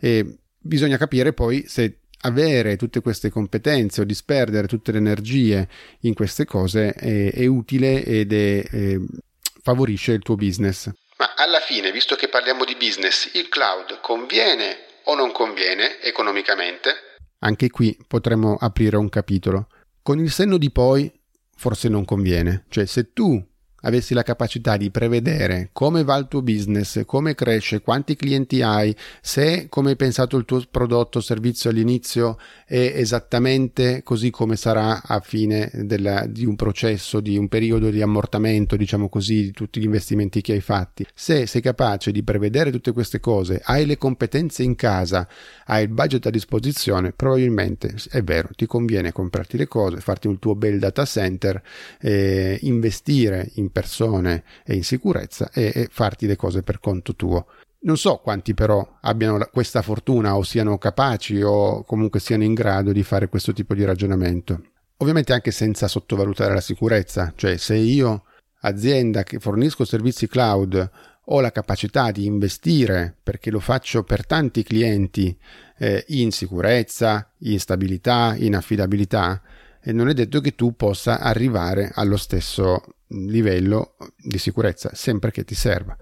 E 0.00 0.38
bisogna 0.58 0.96
capire 0.96 1.34
poi 1.34 1.64
se 1.66 1.98
avere 2.22 2.76
tutte 2.76 3.00
queste 3.00 3.30
competenze 3.30 4.00
o 4.00 4.04
disperdere 4.04 4.66
tutte 4.66 4.92
le 4.92 4.98
energie 4.98 5.68
in 6.00 6.14
queste 6.14 6.44
cose 6.44 6.92
è, 6.92 7.32
è 7.32 7.46
utile 7.46 8.04
ed 8.04 8.32
è, 8.32 8.62
è, 8.64 8.96
favorisce 9.62 10.12
il 10.12 10.22
tuo 10.22 10.34
business. 10.34 10.90
Ma 11.18 11.34
alla 11.36 11.60
fine, 11.60 11.90
visto 11.92 12.14
che 12.14 12.28
parliamo 12.28 12.64
di 12.64 12.76
business, 12.76 13.30
il 13.34 13.48
cloud 13.48 14.00
conviene 14.00 14.76
o 15.04 15.14
non 15.14 15.32
conviene 15.32 16.00
economicamente? 16.00 16.90
Anche 17.40 17.70
qui 17.70 17.96
potremmo 18.06 18.56
aprire 18.56 18.96
un 18.96 19.08
capitolo. 19.08 19.68
Con 20.02 20.18
il 20.18 20.30
senno 20.30 20.58
di 20.58 20.70
poi, 20.70 21.12
forse 21.56 21.88
non 21.88 22.04
conviene. 22.04 22.64
Cioè, 22.68 22.86
se 22.86 23.12
tu 23.12 23.44
avessi 23.82 24.14
la 24.14 24.22
capacità 24.22 24.76
di 24.76 24.90
prevedere 24.90 25.70
come 25.72 26.02
va 26.02 26.16
il 26.16 26.26
tuo 26.28 26.42
business, 26.42 27.04
come 27.04 27.34
cresce, 27.34 27.80
quanti 27.80 28.16
clienti 28.16 28.62
hai, 28.62 28.94
se 29.20 29.66
come 29.68 29.90
hai 29.90 29.96
pensato 29.96 30.36
il 30.36 30.44
tuo 30.44 30.62
prodotto 30.70 31.18
o 31.18 31.20
servizio 31.20 31.70
all'inizio 31.70 32.38
è 32.66 32.92
esattamente 32.96 34.02
così 34.02 34.30
come 34.30 34.56
sarà 34.56 35.02
a 35.02 35.20
fine 35.20 35.70
della, 35.74 36.26
di 36.26 36.44
un 36.44 36.56
processo, 36.56 37.20
di 37.20 37.36
un 37.36 37.48
periodo 37.48 37.90
di 37.90 38.02
ammortamento, 38.02 38.76
diciamo 38.76 39.08
così, 39.08 39.42
di 39.42 39.50
tutti 39.52 39.80
gli 39.80 39.84
investimenti 39.84 40.40
che 40.40 40.52
hai 40.52 40.60
fatti. 40.60 41.06
Se 41.14 41.46
sei 41.46 41.60
capace 41.60 42.10
di 42.10 42.22
prevedere 42.22 42.70
tutte 42.70 42.92
queste 42.92 43.20
cose, 43.20 43.60
hai 43.64 43.86
le 43.86 43.96
competenze 43.96 44.62
in 44.62 44.74
casa, 44.74 45.28
hai 45.66 45.84
il 45.84 45.88
budget 45.88 46.26
a 46.26 46.30
disposizione, 46.30 47.12
probabilmente 47.12 47.94
è 48.10 48.22
vero, 48.22 48.48
ti 48.54 48.66
conviene 48.66 49.12
comprarti 49.12 49.56
le 49.56 49.66
cose, 49.68 50.00
farti 50.00 50.26
un 50.26 50.38
tuo 50.38 50.54
bel 50.54 50.78
data 50.78 51.04
center, 51.04 51.62
eh, 52.00 52.58
investire 52.62 53.50
persone 53.70 54.44
e 54.64 54.74
in 54.74 54.84
sicurezza 54.84 55.50
e, 55.52 55.72
e 55.74 55.88
farti 55.90 56.26
le 56.26 56.36
cose 56.36 56.62
per 56.62 56.80
conto 56.80 57.14
tuo. 57.14 57.46
Non 57.80 57.96
so 57.96 58.16
quanti 58.16 58.54
però 58.54 58.98
abbiano 59.02 59.38
questa 59.52 59.82
fortuna 59.82 60.36
o 60.36 60.42
siano 60.42 60.78
capaci 60.78 61.40
o 61.42 61.84
comunque 61.84 62.18
siano 62.18 62.42
in 62.42 62.54
grado 62.54 62.92
di 62.92 63.04
fare 63.04 63.28
questo 63.28 63.52
tipo 63.52 63.74
di 63.74 63.84
ragionamento. 63.84 64.62
Ovviamente 64.96 65.32
anche 65.32 65.52
senza 65.52 65.86
sottovalutare 65.86 66.54
la 66.54 66.60
sicurezza, 66.60 67.32
cioè 67.36 67.56
se 67.56 67.76
io 67.76 68.24
azienda 68.62 69.22
che 69.22 69.38
fornisco 69.38 69.84
servizi 69.84 70.26
cloud 70.26 70.90
ho 71.30 71.40
la 71.40 71.52
capacità 71.52 72.10
di 72.10 72.24
investire 72.24 73.14
perché 73.22 73.50
lo 73.50 73.60
faccio 73.60 74.02
per 74.02 74.26
tanti 74.26 74.62
clienti 74.62 75.36
eh, 75.78 76.04
in 76.08 76.32
sicurezza, 76.32 77.30
in 77.40 77.60
stabilità, 77.60 78.34
in 78.36 78.56
affidabilità, 78.56 79.40
e 79.88 79.92
non 79.92 80.10
è 80.10 80.12
detto 80.12 80.42
che 80.42 80.54
tu 80.54 80.76
possa 80.76 81.18
arrivare 81.18 81.90
allo 81.94 82.18
stesso 82.18 82.82
livello 83.06 83.96
di 84.22 84.36
sicurezza, 84.36 84.90
sempre 84.92 85.30
che 85.30 85.44
ti 85.44 85.54
serva. 85.54 85.96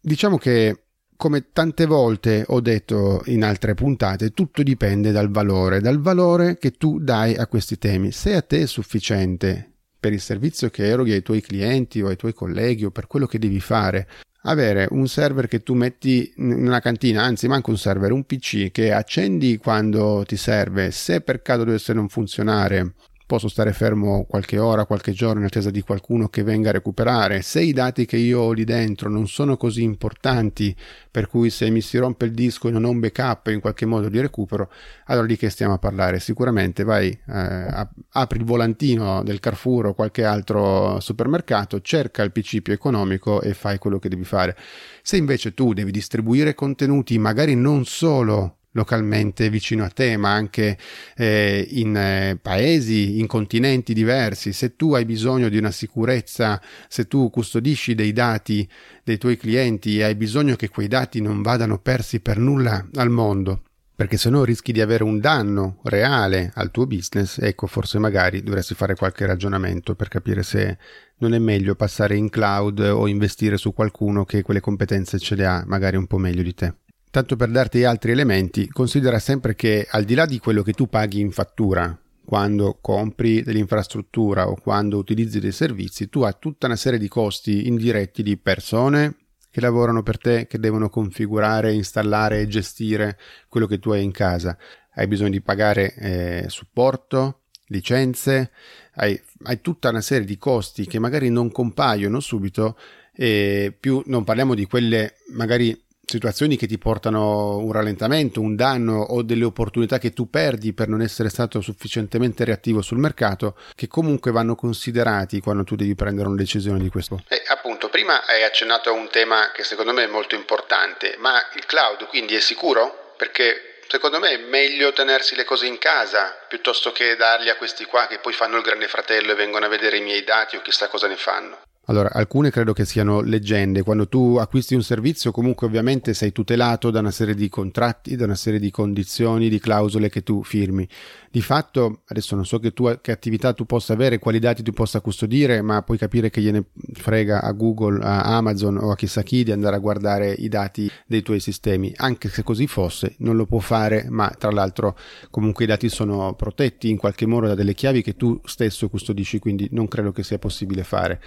Diciamo 0.00 0.38
che, 0.38 0.84
come 1.16 1.52
tante 1.52 1.84
volte 1.84 2.44
ho 2.46 2.62
detto 2.62 3.20
in 3.26 3.44
altre 3.44 3.74
puntate, 3.74 4.30
tutto 4.30 4.62
dipende 4.62 5.12
dal 5.12 5.28
valore, 5.28 5.82
dal 5.82 6.00
valore 6.00 6.56
che 6.56 6.70
tu 6.70 6.98
dai 6.98 7.36
a 7.36 7.46
questi 7.46 7.76
temi. 7.76 8.10
Se 8.10 8.34
a 8.34 8.40
te 8.40 8.62
è 8.62 8.66
sufficiente 8.66 9.70
per 10.00 10.14
il 10.14 10.20
servizio 10.22 10.70
che 10.70 10.86
eroghi 10.86 11.12
ai 11.12 11.20
tuoi 11.20 11.42
clienti 11.42 12.00
o 12.00 12.08
ai 12.08 12.16
tuoi 12.16 12.32
colleghi 12.32 12.86
o 12.86 12.90
per 12.90 13.06
quello 13.06 13.26
che 13.26 13.38
devi 13.38 13.60
fare, 13.60 14.08
avere 14.44 14.88
un 14.92 15.06
server 15.06 15.46
che 15.46 15.62
tu 15.62 15.74
metti 15.74 16.32
in 16.36 16.52
una 16.52 16.80
cantina, 16.80 17.22
anzi 17.22 17.48
manco 17.48 17.68
un 17.68 17.76
server, 17.76 18.12
un 18.12 18.24
PC 18.24 18.70
che 18.70 18.92
accendi 18.94 19.58
quando 19.58 20.24
ti 20.26 20.38
serve, 20.38 20.90
se 20.90 21.20
per 21.20 21.42
caso 21.42 21.64
dovesse 21.64 21.92
non 21.92 22.08
funzionare 22.08 22.94
posso 23.30 23.46
stare 23.46 23.72
fermo 23.72 24.24
qualche 24.28 24.58
ora, 24.58 24.86
qualche 24.86 25.12
giorno 25.12 25.38
in 25.38 25.46
attesa 25.46 25.70
di 25.70 25.82
qualcuno 25.82 26.28
che 26.28 26.42
venga 26.42 26.70
a 26.70 26.72
recuperare. 26.72 27.42
Se 27.42 27.60
i 27.60 27.72
dati 27.72 28.04
che 28.04 28.16
io 28.16 28.40
ho 28.40 28.50
lì 28.50 28.64
dentro 28.64 29.08
non 29.08 29.28
sono 29.28 29.56
così 29.56 29.84
importanti, 29.84 30.74
per 31.08 31.28
cui 31.28 31.48
se 31.48 31.70
mi 31.70 31.80
si 31.80 31.96
rompe 31.96 32.24
il 32.24 32.32
disco 32.32 32.66
e 32.66 32.72
non 32.72 32.82
ho 32.82 32.90
un 32.90 32.98
backup 32.98 33.46
in 33.46 33.60
qualche 33.60 33.86
modo 33.86 34.08
di 34.08 34.20
recupero, 34.20 34.68
allora 35.04 35.28
di 35.28 35.36
che 35.36 35.48
stiamo 35.48 35.74
a 35.74 35.78
parlare? 35.78 36.18
Sicuramente 36.18 36.82
vai, 36.82 37.08
eh, 37.08 37.88
apri 38.08 38.40
il 38.40 38.44
volantino 38.44 39.22
del 39.22 39.38
Carrefour 39.38 39.86
o 39.86 39.94
qualche 39.94 40.24
altro 40.24 40.98
supermercato, 40.98 41.80
cerca 41.82 42.24
il 42.24 42.32
PC 42.32 42.62
più 42.62 42.72
economico 42.72 43.42
e 43.42 43.54
fai 43.54 43.78
quello 43.78 44.00
che 44.00 44.08
devi 44.08 44.24
fare. 44.24 44.56
Se 45.02 45.16
invece 45.16 45.54
tu 45.54 45.72
devi 45.72 45.92
distribuire 45.92 46.56
contenuti 46.56 47.16
magari 47.16 47.54
non 47.54 47.84
solo 47.84 48.56
localmente 48.72 49.50
vicino 49.50 49.84
a 49.84 49.88
te, 49.88 50.16
ma 50.16 50.32
anche 50.32 50.78
eh, 51.16 51.66
in 51.70 51.96
eh, 51.96 52.38
paesi, 52.40 53.18
in 53.18 53.26
continenti 53.26 53.92
diversi. 53.92 54.52
Se 54.52 54.76
tu 54.76 54.94
hai 54.94 55.04
bisogno 55.04 55.48
di 55.48 55.58
una 55.58 55.70
sicurezza, 55.70 56.60
se 56.88 57.06
tu 57.06 57.30
custodisci 57.30 57.94
dei 57.94 58.12
dati 58.12 58.68
dei 59.02 59.18
tuoi 59.18 59.36
clienti 59.36 59.98
e 59.98 60.04
hai 60.04 60.14
bisogno 60.14 60.56
che 60.56 60.68
quei 60.68 60.88
dati 60.88 61.20
non 61.20 61.42
vadano 61.42 61.78
persi 61.78 62.20
per 62.20 62.38
nulla 62.38 62.86
al 62.94 63.10
mondo, 63.10 63.62
perché 63.94 64.16
se 64.16 64.30
no 64.30 64.44
rischi 64.44 64.72
di 64.72 64.80
avere 64.80 65.02
un 65.02 65.18
danno 65.18 65.78
reale 65.84 66.52
al 66.54 66.70
tuo 66.70 66.86
business, 66.86 67.38
ecco, 67.38 67.66
forse 67.66 67.98
magari 67.98 68.42
dovresti 68.42 68.74
fare 68.74 68.94
qualche 68.94 69.26
ragionamento 69.26 69.94
per 69.94 70.08
capire 70.08 70.42
se 70.42 70.78
non 71.18 71.34
è 71.34 71.38
meglio 71.38 71.74
passare 71.74 72.16
in 72.16 72.30
cloud 72.30 72.78
o 72.78 73.06
investire 73.08 73.56
su 73.56 73.74
qualcuno 73.74 74.24
che 74.24 74.42
quelle 74.42 74.60
competenze 74.60 75.18
ce 75.18 75.34
le 75.34 75.44
ha 75.44 75.64
magari 75.66 75.96
un 75.96 76.06
po' 76.06 76.18
meglio 76.18 76.42
di 76.42 76.54
te. 76.54 76.74
Tanto 77.10 77.34
per 77.34 77.50
darti 77.50 77.82
altri 77.82 78.12
elementi, 78.12 78.68
considera 78.68 79.18
sempre 79.18 79.56
che 79.56 79.84
al 79.90 80.04
di 80.04 80.14
là 80.14 80.26
di 80.26 80.38
quello 80.38 80.62
che 80.62 80.72
tu 80.72 80.88
paghi 80.88 81.18
in 81.18 81.32
fattura, 81.32 81.98
quando 82.24 82.78
compri 82.80 83.42
dell'infrastruttura 83.42 84.48
o 84.48 84.54
quando 84.54 84.96
utilizzi 84.96 85.40
dei 85.40 85.50
servizi, 85.50 86.08
tu 86.08 86.22
hai 86.22 86.34
tutta 86.38 86.66
una 86.66 86.76
serie 86.76 87.00
di 87.00 87.08
costi 87.08 87.66
indiretti 87.66 88.22
di 88.22 88.36
persone 88.36 89.16
che 89.50 89.60
lavorano 89.60 90.04
per 90.04 90.18
te, 90.18 90.46
che 90.46 90.60
devono 90.60 90.88
configurare, 90.88 91.72
installare 91.72 92.42
e 92.42 92.46
gestire 92.46 93.18
quello 93.48 93.66
che 93.66 93.80
tu 93.80 93.90
hai 93.90 94.04
in 94.04 94.12
casa. 94.12 94.56
Hai 94.94 95.08
bisogno 95.08 95.30
di 95.30 95.40
pagare 95.40 95.92
eh, 95.94 96.44
supporto, 96.46 97.40
licenze, 97.66 98.52
hai, 98.94 99.20
hai, 99.42 99.60
tutta 99.60 99.88
una 99.88 100.00
serie 100.00 100.26
di 100.26 100.38
costi 100.38 100.86
che 100.86 101.00
magari 101.00 101.28
non 101.28 101.50
compaiono 101.50 102.20
subito 102.20 102.78
e 103.12 103.76
più 103.78 104.00
non 104.06 104.22
parliamo 104.22 104.54
di 104.54 104.66
quelle 104.66 105.14
magari 105.32 105.76
situazioni 106.10 106.56
che 106.56 106.66
ti 106.66 106.76
portano 106.76 107.58
un 107.58 107.70
rallentamento, 107.70 108.40
un 108.40 108.56
danno 108.56 109.00
o 109.00 109.22
delle 109.22 109.44
opportunità 109.44 109.98
che 109.98 110.12
tu 110.12 110.28
perdi 110.28 110.72
per 110.72 110.88
non 110.88 111.00
essere 111.00 111.28
stato 111.28 111.60
sufficientemente 111.60 112.44
reattivo 112.44 112.82
sul 112.82 112.98
mercato, 112.98 113.56
che 113.76 113.86
comunque 113.86 114.32
vanno 114.32 114.56
considerati 114.56 115.40
quando 115.40 115.62
tu 115.62 115.76
devi 115.76 115.94
prendere 115.94 116.26
una 116.26 116.36
decisione 116.36 116.80
di 116.80 116.88
questo. 116.88 117.22
Eh, 117.28 117.42
appunto, 117.46 117.88
prima 117.88 118.26
hai 118.26 118.42
accennato 118.42 118.90
a 118.90 118.92
un 118.92 119.08
tema 119.08 119.52
che 119.52 119.62
secondo 119.62 119.92
me 119.92 120.04
è 120.04 120.08
molto 120.08 120.34
importante, 120.34 121.16
ma 121.18 121.34
il 121.54 121.64
cloud 121.66 122.06
quindi 122.08 122.34
è 122.34 122.40
sicuro? 122.40 123.14
Perché 123.16 123.78
secondo 123.86 124.18
me 124.18 124.30
è 124.30 124.38
meglio 124.38 124.92
tenersi 124.92 125.36
le 125.36 125.44
cose 125.44 125.66
in 125.66 125.78
casa 125.78 126.36
piuttosto 126.48 126.90
che 126.90 127.16
darli 127.16 127.50
a 127.50 127.56
questi 127.56 127.84
qua 127.84 128.06
che 128.08 128.18
poi 128.18 128.32
fanno 128.32 128.56
il 128.56 128.62
grande 128.62 128.88
fratello 128.88 129.32
e 129.32 129.36
vengono 129.36 129.66
a 129.66 129.68
vedere 129.68 129.98
i 129.98 130.02
miei 130.02 130.24
dati 130.24 130.56
o 130.56 130.62
chissà 130.62 130.88
cosa 130.88 131.06
ne 131.06 131.16
fanno. 131.16 131.58
Allora, 131.86 132.12
alcune 132.12 132.50
credo 132.50 132.72
che 132.72 132.84
siano 132.84 133.20
leggende. 133.20 133.82
Quando 133.82 134.06
tu 134.06 134.36
acquisti 134.36 134.74
un 134.74 134.82
servizio, 134.82 135.32
comunque 135.32 135.66
ovviamente 135.66 136.14
sei 136.14 136.30
tutelato 136.30 136.90
da 136.90 137.00
una 137.00 137.10
serie 137.10 137.34
di 137.34 137.48
contratti, 137.48 138.14
da 138.14 138.26
una 138.26 138.36
serie 138.36 138.60
di 138.60 138.70
condizioni, 138.70 139.48
di 139.48 139.58
clausole 139.58 140.08
che 140.08 140.22
tu 140.22 140.44
firmi. 140.44 140.86
Di 141.32 141.42
fatto, 141.42 142.00
adesso 142.06 142.34
non 142.34 142.44
so 142.44 142.58
che, 142.58 142.72
tu, 142.72 142.92
che 143.00 143.12
attività 143.12 143.52
tu 143.52 143.64
possa 143.64 143.92
avere, 143.92 144.18
quali 144.18 144.40
dati 144.40 144.64
tu 144.64 144.72
possa 144.72 145.00
custodire, 145.00 145.62
ma 145.62 145.80
puoi 145.82 145.96
capire 145.96 146.28
che 146.28 146.40
gliene 146.40 146.70
frega 146.92 147.40
a 147.40 147.52
Google, 147.52 148.02
a 148.02 148.36
Amazon 148.36 148.76
o 148.78 148.90
a 148.90 148.96
chissà 148.96 149.22
chi 149.22 149.44
di 149.44 149.52
andare 149.52 149.76
a 149.76 149.78
guardare 149.78 150.32
i 150.32 150.48
dati 150.48 150.90
dei 151.06 151.22
tuoi 151.22 151.38
sistemi. 151.38 151.92
Anche 151.94 152.28
se 152.28 152.42
così 152.42 152.66
fosse, 152.66 153.14
non 153.18 153.36
lo 153.36 153.46
può 153.46 153.60
fare, 153.60 154.06
ma 154.08 154.28
tra 154.36 154.50
l'altro 154.50 154.98
comunque 155.30 155.62
i 155.62 155.68
dati 155.68 155.88
sono 155.88 156.34
protetti 156.34 156.90
in 156.90 156.96
qualche 156.96 157.26
modo 157.26 157.46
da 157.46 157.54
delle 157.54 157.74
chiavi 157.74 158.02
che 158.02 158.16
tu 158.16 158.40
stesso 158.44 158.88
custodisci, 158.88 159.38
quindi 159.38 159.68
non 159.70 159.86
credo 159.86 160.10
che 160.10 160.24
sia 160.24 160.40
possibile 160.40 160.82
fare. 160.82 161.22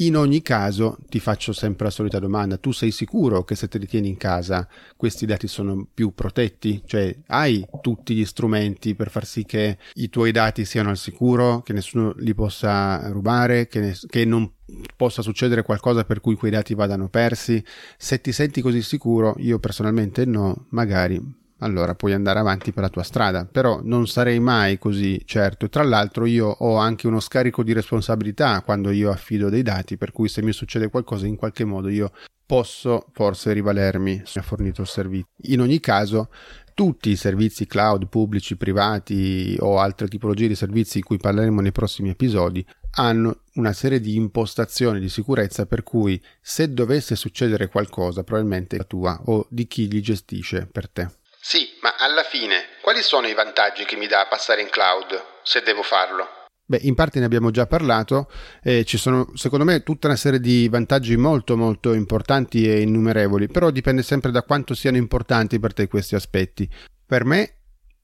In 0.00 0.18
ogni 0.18 0.42
caso, 0.42 0.98
ti 1.08 1.18
faccio 1.18 1.54
sempre 1.54 1.86
la 1.86 1.90
solita 1.90 2.18
domanda: 2.18 2.58
tu 2.58 2.72
sei 2.72 2.90
sicuro 2.90 3.42
che 3.44 3.54
se 3.54 3.68
te 3.68 3.78
li 3.78 3.86
tieni 3.86 4.08
in 4.08 4.18
casa 4.18 4.68
questi 4.98 5.24
dati 5.24 5.48
sono 5.48 5.86
più 5.94 6.12
protetti? 6.12 6.82
Cioè, 6.84 7.20
hai 7.28 7.66
tutti 7.80 8.14
gli 8.14 8.26
strumenti 8.26 8.94
per 8.94 9.08
far 9.08 9.24
sì 9.24 9.44
che 9.46 9.78
i 9.94 10.10
tuoi 10.10 10.32
dati 10.32 10.64
siano 10.64 10.90
al 10.90 10.98
sicuro, 10.98 11.62
che 11.62 11.72
nessuno 11.72 12.12
li 12.18 12.34
possa 12.34 13.08
rubare, 13.10 13.68
che, 13.68 13.80
ne- 13.80 13.98
che 14.06 14.24
non 14.24 14.52
possa 14.96 15.22
succedere 15.22 15.62
qualcosa 15.62 16.04
per 16.04 16.20
cui 16.20 16.34
quei 16.34 16.50
dati 16.50 16.74
vadano 16.74 17.08
persi. 17.08 17.64
Se 17.96 18.20
ti 18.20 18.32
senti 18.32 18.60
così 18.60 18.82
sicuro, 18.82 19.34
io 19.38 19.58
personalmente 19.58 20.26
no, 20.26 20.66
magari 20.70 21.44
allora 21.60 21.94
puoi 21.94 22.12
andare 22.12 22.38
avanti 22.38 22.72
per 22.72 22.82
la 22.82 22.90
tua 22.90 23.02
strada, 23.02 23.46
però 23.50 23.80
non 23.82 24.06
sarei 24.06 24.40
mai 24.40 24.78
così 24.78 25.22
certo. 25.24 25.68
Tra 25.68 25.82
l'altro 25.82 26.26
io 26.26 26.48
ho 26.48 26.76
anche 26.76 27.06
uno 27.06 27.20
scarico 27.20 27.62
di 27.62 27.72
responsabilità 27.72 28.60
quando 28.62 28.90
io 28.90 29.10
affido 29.10 29.48
dei 29.48 29.62
dati, 29.62 29.96
per 29.96 30.12
cui 30.12 30.28
se 30.28 30.42
mi 30.42 30.52
succede 30.52 30.90
qualcosa 30.90 31.26
in 31.26 31.36
qualche 31.36 31.64
modo 31.64 31.88
io 31.88 32.12
posso 32.44 33.06
forse 33.12 33.52
rivalermi 33.52 34.22
se 34.24 34.38
ho 34.38 34.42
fornito 34.42 34.82
il 34.82 34.86
servizio. 34.86 35.32
In 35.44 35.60
ogni 35.60 35.80
caso, 35.80 36.28
tutti 36.76 37.08
i 37.08 37.16
servizi 37.16 37.66
cloud 37.66 38.06
pubblici, 38.06 38.58
privati 38.58 39.56
o 39.60 39.78
altre 39.78 40.08
tipologie 40.08 40.46
di 40.46 40.54
servizi 40.54 40.98
di 40.98 41.04
cui 41.04 41.16
parleremo 41.16 41.62
nei 41.62 41.72
prossimi 41.72 42.10
episodi 42.10 42.64
hanno 42.96 43.40
una 43.54 43.72
serie 43.72 43.98
di 43.98 44.14
impostazioni 44.14 45.00
di 45.00 45.08
sicurezza 45.08 45.64
per 45.64 45.82
cui 45.82 46.22
se 46.38 46.74
dovesse 46.74 47.16
succedere 47.16 47.68
qualcosa 47.68 48.24
probabilmente 48.24 48.76
è 48.76 48.80
la 48.80 48.84
tua 48.84 49.18
o 49.24 49.46
di 49.48 49.66
chi 49.66 49.88
li 49.88 50.02
gestisce 50.02 50.68
per 50.70 50.90
te. 50.90 51.08
Sì, 51.40 51.66
ma 51.80 51.94
alla 51.96 52.24
fine 52.24 52.76
quali 52.82 53.00
sono 53.00 53.26
i 53.26 53.32
vantaggi 53.32 53.86
che 53.86 53.96
mi 53.96 54.06
dà 54.06 54.26
passare 54.28 54.60
in 54.60 54.68
cloud 54.68 55.18
se 55.42 55.62
devo 55.62 55.82
farlo? 55.82 56.45
Beh, 56.68 56.80
in 56.82 56.94
parte 56.94 57.20
ne 57.20 57.26
abbiamo 57.26 57.52
già 57.52 57.66
parlato, 57.66 58.28
eh, 58.60 58.84
ci 58.84 58.98
sono 58.98 59.30
secondo 59.34 59.64
me 59.64 59.84
tutta 59.84 60.08
una 60.08 60.16
serie 60.16 60.40
di 60.40 60.68
vantaggi 60.68 61.16
molto 61.16 61.56
molto 61.56 61.92
importanti 61.92 62.68
e 62.68 62.80
innumerevoli, 62.80 63.46
però 63.46 63.70
dipende 63.70 64.02
sempre 64.02 64.32
da 64.32 64.42
quanto 64.42 64.74
siano 64.74 64.96
importanti 64.96 65.60
per 65.60 65.72
te 65.72 65.86
questi 65.86 66.16
aspetti. 66.16 66.68
Per 67.06 67.24
me 67.24 67.52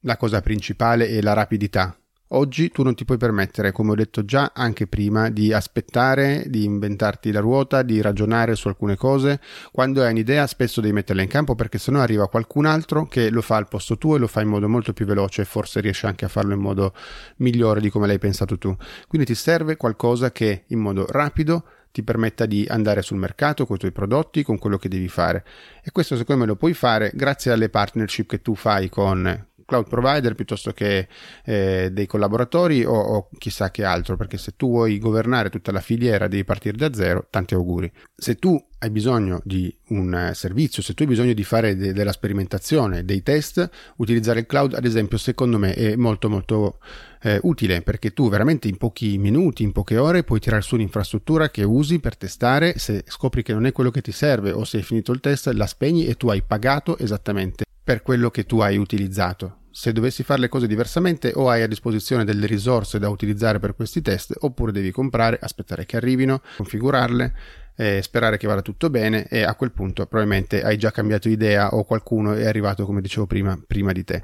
la 0.01 0.15
cosa 0.15 0.39
principale 0.39 1.07
è 1.09 1.21
la 1.21 1.33
rapidità. 1.33 1.97
Oggi 2.35 2.69
tu 2.69 2.81
non 2.81 2.95
ti 2.95 3.05
puoi 3.05 3.19
permettere, 3.19 3.71
come 3.71 3.91
ho 3.91 3.95
detto 3.95 4.25
già 4.25 4.53
anche 4.55 4.87
prima, 4.87 5.29
di 5.29 5.53
aspettare, 5.53 6.45
di 6.47 6.63
inventarti 6.63 7.31
la 7.31 7.41
ruota, 7.41 7.83
di 7.83 8.01
ragionare 8.01 8.55
su 8.55 8.67
alcune 8.67 8.95
cose. 8.95 9.39
Quando 9.71 10.01
hai 10.01 10.09
un'idea 10.09 10.47
spesso 10.47 10.81
devi 10.81 10.93
metterla 10.93 11.21
in 11.21 11.27
campo 11.27 11.53
perché 11.53 11.77
sennò 11.77 11.99
arriva 11.99 12.27
qualcun 12.27 12.65
altro 12.65 13.05
che 13.05 13.29
lo 13.29 13.43
fa 13.43 13.57
al 13.57 13.67
posto 13.67 13.99
tuo 13.99 14.15
e 14.15 14.19
lo 14.19 14.25
fa 14.25 14.41
in 14.41 14.47
modo 14.47 14.67
molto 14.67 14.93
più 14.93 15.05
veloce 15.05 15.43
e 15.43 15.45
forse 15.45 15.79
riesce 15.79 16.07
anche 16.07 16.25
a 16.25 16.27
farlo 16.27 16.55
in 16.55 16.59
modo 16.59 16.95
migliore 17.37 17.79
di 17.79 17.91
come 17.91 18.07
l'hai 18.07 18.17
pensato 18.17 18.57
tu. 18.57 18.75
Quindi 19.07 19.27
ti 19.27 19.35
serve 19.35 19.77
qualcosa 19.77 20.31
che 20.31 20.63
in 20.69 20.79
modo 20.79 21.05
rapido 21.07 21.63
ti 21.91 22.01
permetta 22.01 22.47
di 22.47 22.65
andare 22.67 23.03
sul 23.03 23.17
mercato 23.17 23.67
con 23.67 23.75
i 23.75 23.79
tuoi 23.79 23.91
prodotti, 23.91 24.41
con 24.41 24.57
quello 24.57 24.77
che 24.77 24.89
devi 24.89 25.07
fare. 25.07 25.45
E 25.83 25.91
questo 25.91 26.17
secondo 26.17 26.41
me 26.41 26.47
lo 26.47 26.55
puoi 26.55 26.73
fare 26.73 27.11
grazie 27.13 27.51
alle 27.51 27.69
partnership 27.69 28.27
che 28.27 28.41
tu 28.41 28.55
fai 28.55 28.89
con 28.89 29.51
cloud 29.65 29.87
provider 29.87 30.35
piuttosto 30.35 30.71
che 30.71 31.07
eh, 31.45 31.89
dei 31.91 32.05
collaboratori 32.05 32.83
o, 32.83 32.93
o, 32.93 33.29
chissà 33.37 33.71
che 33.71 33.83
altro, 33.83 34.15
perché 34.15 34.37
se 34.37 34.53
tu 34.55 34.69
vuoi 34.69 34.99
governare 34.99 35.49
tutta 35.49 35.71
la 35.71 35.81
filiera 35.81 36.27
devi 36.27 36.43
partire 36.43 36.77
da 36.77 36.93
zero, 36.93 37.27
tanti 37.29 37.53
auguri. 37.53 37.91
Se 38.15 38.35
tu 38.35 38.61
hai 38.79 38.89
bisogno 38.89 39.41
di 39.43 39.73
un 39.89 40.31
servizio, 40.33 40.81
se 40.81 40.93
tu 40.93 41.03
hai 41.03 41.09
bisogno 41.09 41.33
di 41.33 41.43
fare 41.43 41.75
de- 41.75 41.93
della 41.93 42.11
sperimentazione, 42.11 43.05
dei 43.05 43.23
test, 43.23 43.69
utilizzare 43.97 44.41
il 44.41 44.45
cloud, 44.45 44.73
ad 44.73 44.85
esempio, 44.85 45.17
secondo 45.17 45.57
me 45.57 45.73
è 45.73 45.95
molto 45.95 46.29
molto 46.29 46.79
eh, 47.21 47.39
utile 47.43 47.81
perché 47.81 48.11
tu 48.13 48.29
veramente 48.29 48.67
in 48.67 48.77
pochi 48.77 49.17
minuti, 49.17 49.63
in 49.63 49.71
poche 49.71 49.97
ore 49.97 50.23
puoi 50.23 50.39
tirare 50.39 50.61
su 50.61 50.75
un'infrastruttura 50.75 51.49
che 51.49 51.63
usi 51.63 51.99
per 51.99 52.17
testare, 52.17 52.77
se 52.77 53.03
scopri 53.07 53.43
che 53.43 53.53
non 53.53 53.65
è 53.65 53.71
quello 53.71 53.91
che 53.91 54.01
ti 54.01 54.11
serve 54.11 54.51
o 54.51 54.63
se 54.65 54.77
hai 54.77 54.83
finito 54.83 55.11
il 55.11 55.21
test, 55.21 55.47
la 55.47 55.67
spegni 55.67 56.05
e 56.05 56.15
tu 56.15 56.27
hai 56.29 56.41
pagato 56.41 56.97
esattamente 56.97 57.63
per 57.83 58.01
quello 58.01 58.29
che 58.29 58.45
tu 58.45 58.59
hai 58.59 58.77
utilizzato. 58.77 59.57
Se 59.71 59.91
dovessi 59.91 60.23
fare 60.23 60.39
le 60.39 60.49
cose 60.49 60.67
diversamente 60.67 61.31
o 61.33 61.49
hai 61.49 61.63
a 61.63 61.67
disposizione 61.67 62.23
delle 62.23 62.45
risorse 62.45 62.99
da 62.99 63.09
utilizzare 63.09 63.59
per 63.59 63.75
questi 63.75 64.01
test 64.01 64.35
oppure 64.39 64.71
devi 64.71 64.91
comprare, 64.91 65.39
aspettare 65.41 65.85
che 65.85 65.97
arrivino, 65.97 66.41
configurarle, 66.57 67.33
eh, 67.75 68.01
sperare 68.03 68.37
che 68.37 68.47
vada 68.47 68.61
tutto 68.61 68.89
bene 68.89 69.27
e 69.27 69.41
a 69.41 69.55
quel 69.55 69.71
punto 69.71 70.05
probabilmente 70.05 70.63
hai 70.63 70.77
già 70.77 70.91
cambiato 70.91 71.27
idea 71.27 71.73
o 71.73 71.83
qualcuno 71.85 72.33
è 72.33 72.45
arrivato 72.45 72.85
come 72.85 73.01
dicevo 73.01 73.25
prima, 73.25 73.59
prima 73.65 73.91
di 73.91 74.03
te. 74.03 74.23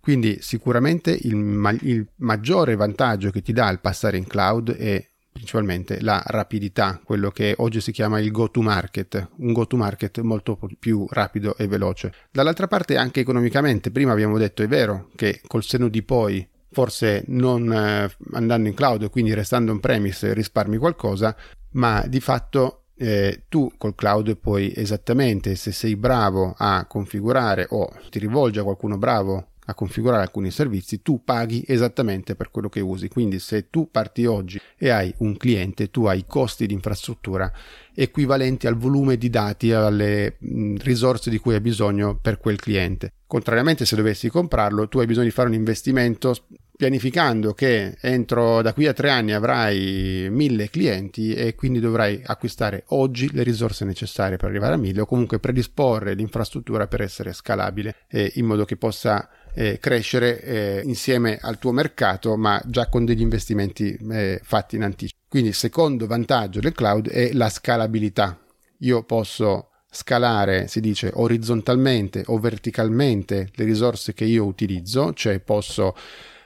Quindi 0.00 0.38
sicuramente 0.40 1.16
il, 1.22 1.36
ma- 1.36 1.76
il 1.82 2.06
maggiore 2.16 2.76
vantaggio 2.76 3.30
che 3.30 3.42
ti 3.42 3.52
dà 3.52 3.70
il 3.70 3.80
passare 3.80 4.16
in 4.16 4.26
cloud 4.26 4.74
è 4.74 5.07
principalmente 5.38 6.00
la 6.00 6.20
rapidità, 6.26 7.00
quello 7.02 7.30
che 7.30 7.54
oggi 7.58 7.80
si 7.80 7.92
chiama 7.92 8.18
il 8.18 8.32
go 8.32 8.50
to 8.50 8.60
market, 8.60 9.28
un 9.36 9.52
go 9.52 9.66
to 9.68 9.76
market 9.76 10.18
molto 10.20 10.58
più 10.78 11.06
rapido 11.08 11.56
e 11.56 11.68
veloce. 11.68 12.12
Dall'altra 12.30 12.66
parte 12.66 12.96
anche 12.96 13.20
economicamente, 13.20 13.92
prima 13.92 14.12
abbiamo 14.12 14.36
detto 14.36 14.64
è 14.64 14.68
vero 14.68 15.10
che 15.14 15.40
col 15.46 15.62
seno 15.62 15.88
di 15.88 16.02
poi 16.02 16.46
forse 16.70 17.22
non 17.28 17.72
eh, 17.72 18.10
andando 18.32 18.68
in 18.68 18.74
cloud 18.74 19.02
e 19.02 19.10
quindi 19.10 19.32
restando 19.32 19.70
on 19.70 19.78
premise 19.78 20.34
risparmi 20.34 20.76
qualcosa, 20.76 21.34
ma 21.72 22.04
di 22.06 22.20
fatto 22.20 22.86
eh, 22.96 23.44
tu 23.48 23.70
col 23.78 23.94
cloud 23.94 24.36
puoi 24.38 24.72
esattamente 24.74 25.54
se 25.54 25.70
sei 25.70 25.94
bravo 25.94 26.54
a 26.58 26.84
configurare 26.86 27.66
o 27.70 27.88
ti 28.10 28.18
rivolgi 28.18 28.58
a 28.58 28.64
qualcuno 28.64 28.98
bravo 28.98 29.50
a 29.68 29.74
configurare 29.74 30.22
alcuni 30.22 30.50
servizi, 30.50 31.02
tu 31.02 31.22
paghi 31.22 31.62
esattamente 31.66 32.34
per 32.34 32.50
quello 32.50 32.70
che 32.70 32.80
usi. 32.80 33.08
Quindi 33.08 33.38
se 33.38 33.68
tu 33.68 33.90
parti 33.90 34.24
oggi 34.24 34.58
e 34.78 34.88
hai 34.88 35.12
un 35.18 35.36
cliente, 35.36 35.90
tu 35.90 36.06
hai 36.06 36.24
costi 36.26 36.66
di 36.66 36.72
infrastruttura 36.72 37.52
equivalenti 37.94 38.66
al 38.66 38.76
volume 38.76 39.18
di 39.18 39.28
dati, 39.28 39.72
alle 39.72 40.38
risorse 40.78 41.28
di 41.28 41.38
cui 41.38 41.54
hai 41.54 41.60
bisogno 41.60 42.18
per 42.20 42.38
quel 42.38 42.58
cliente. 42.58 43.12
Contrariamente 43.26 43.84
se 43.84 43.94
dovessi 43.94 44.30
comprarlo, 44.30 44.88
tu 44.88 45.00
hai 45.00 45.06
bisogno 45.06 45.26
di 45.26 45.32
fare 45.32 45.48
un 45.48 45.54
investimento 45.54 46.34
pianificando 46.78 47.54
che 47.54 47.96
entro 48.00 48.62
da 48.62 48.72
qui 48.72 48.86
a 48.86 48.92
tre 48.92 49.10
anni 49.10 49.32
avrai 49.32 50.28
mille 50.30 50.70
clienti 50.70 51.34
e 51.34 51.56
quindi 51.56 51.80
dovrai 51.80 52.22
acquistare 52.24 52.84
oggi 52.90 53.32
le 53.32 53.42
risorse 53.42 53.84
necessarie 53.84 54.36
per 54.36 54.48
arrivare 54.48 54.74
a 54.74 54.78
mille 54.78 55.00
o 55.00 55.06
comunque 55.06 55.40
predisporre 55.40 56.14
l'infrastruttura 56.14 56.86
per 56.86 57.00
essere 57.00 57.32
scalabile 57.32 57.96
eh, 58.06 58.30
in 58.36 58.46
modo 58.46 58.64
che 58.64 58.76
possa 58.76 59.28
eh, 59.54 59.78
crescere 59.78 60.40
eh, 60.42 60.80
insieme 60.84 61.38
al 61.40 61.58
tuo 61.58 61.72
mercato, 61.72 62.36
ma 62.36 62.60
già 62.66 62.88
con 62.88 63.04
degli 63.04 63.20
investimenti 63.20 63.98
eh, 64.10 64.40
fatti 64.42 64.76
in 64.76 64.82
anticipo. 64.82 65.18
Quindi 65.28 65.50
il 65.50 65.54
secondo 65.54 66.06
vantaggio 66.06 66.60
del 66.60 66.72
cloud 66.72 67.08
è 67.08 67.32
la 67.32 67.48
scalabilità. 67.48 68.38
Io 68.78 69.02
posso 69.02 69.70
scalare, 69.90 70.68
si 70.68 70.80
dice, 70.80 71.10
orizzontalmente 71.14 72.22
o 72.26 72.38
verticalmente 72.38 73.50
le 73.54 73.64
risorse 73.64 74.14
che 74.14 74.24
io 74.24 74.44
utilizzo, 74.44 75.12
cioè 75.14 75.40
posso 75.40 75.94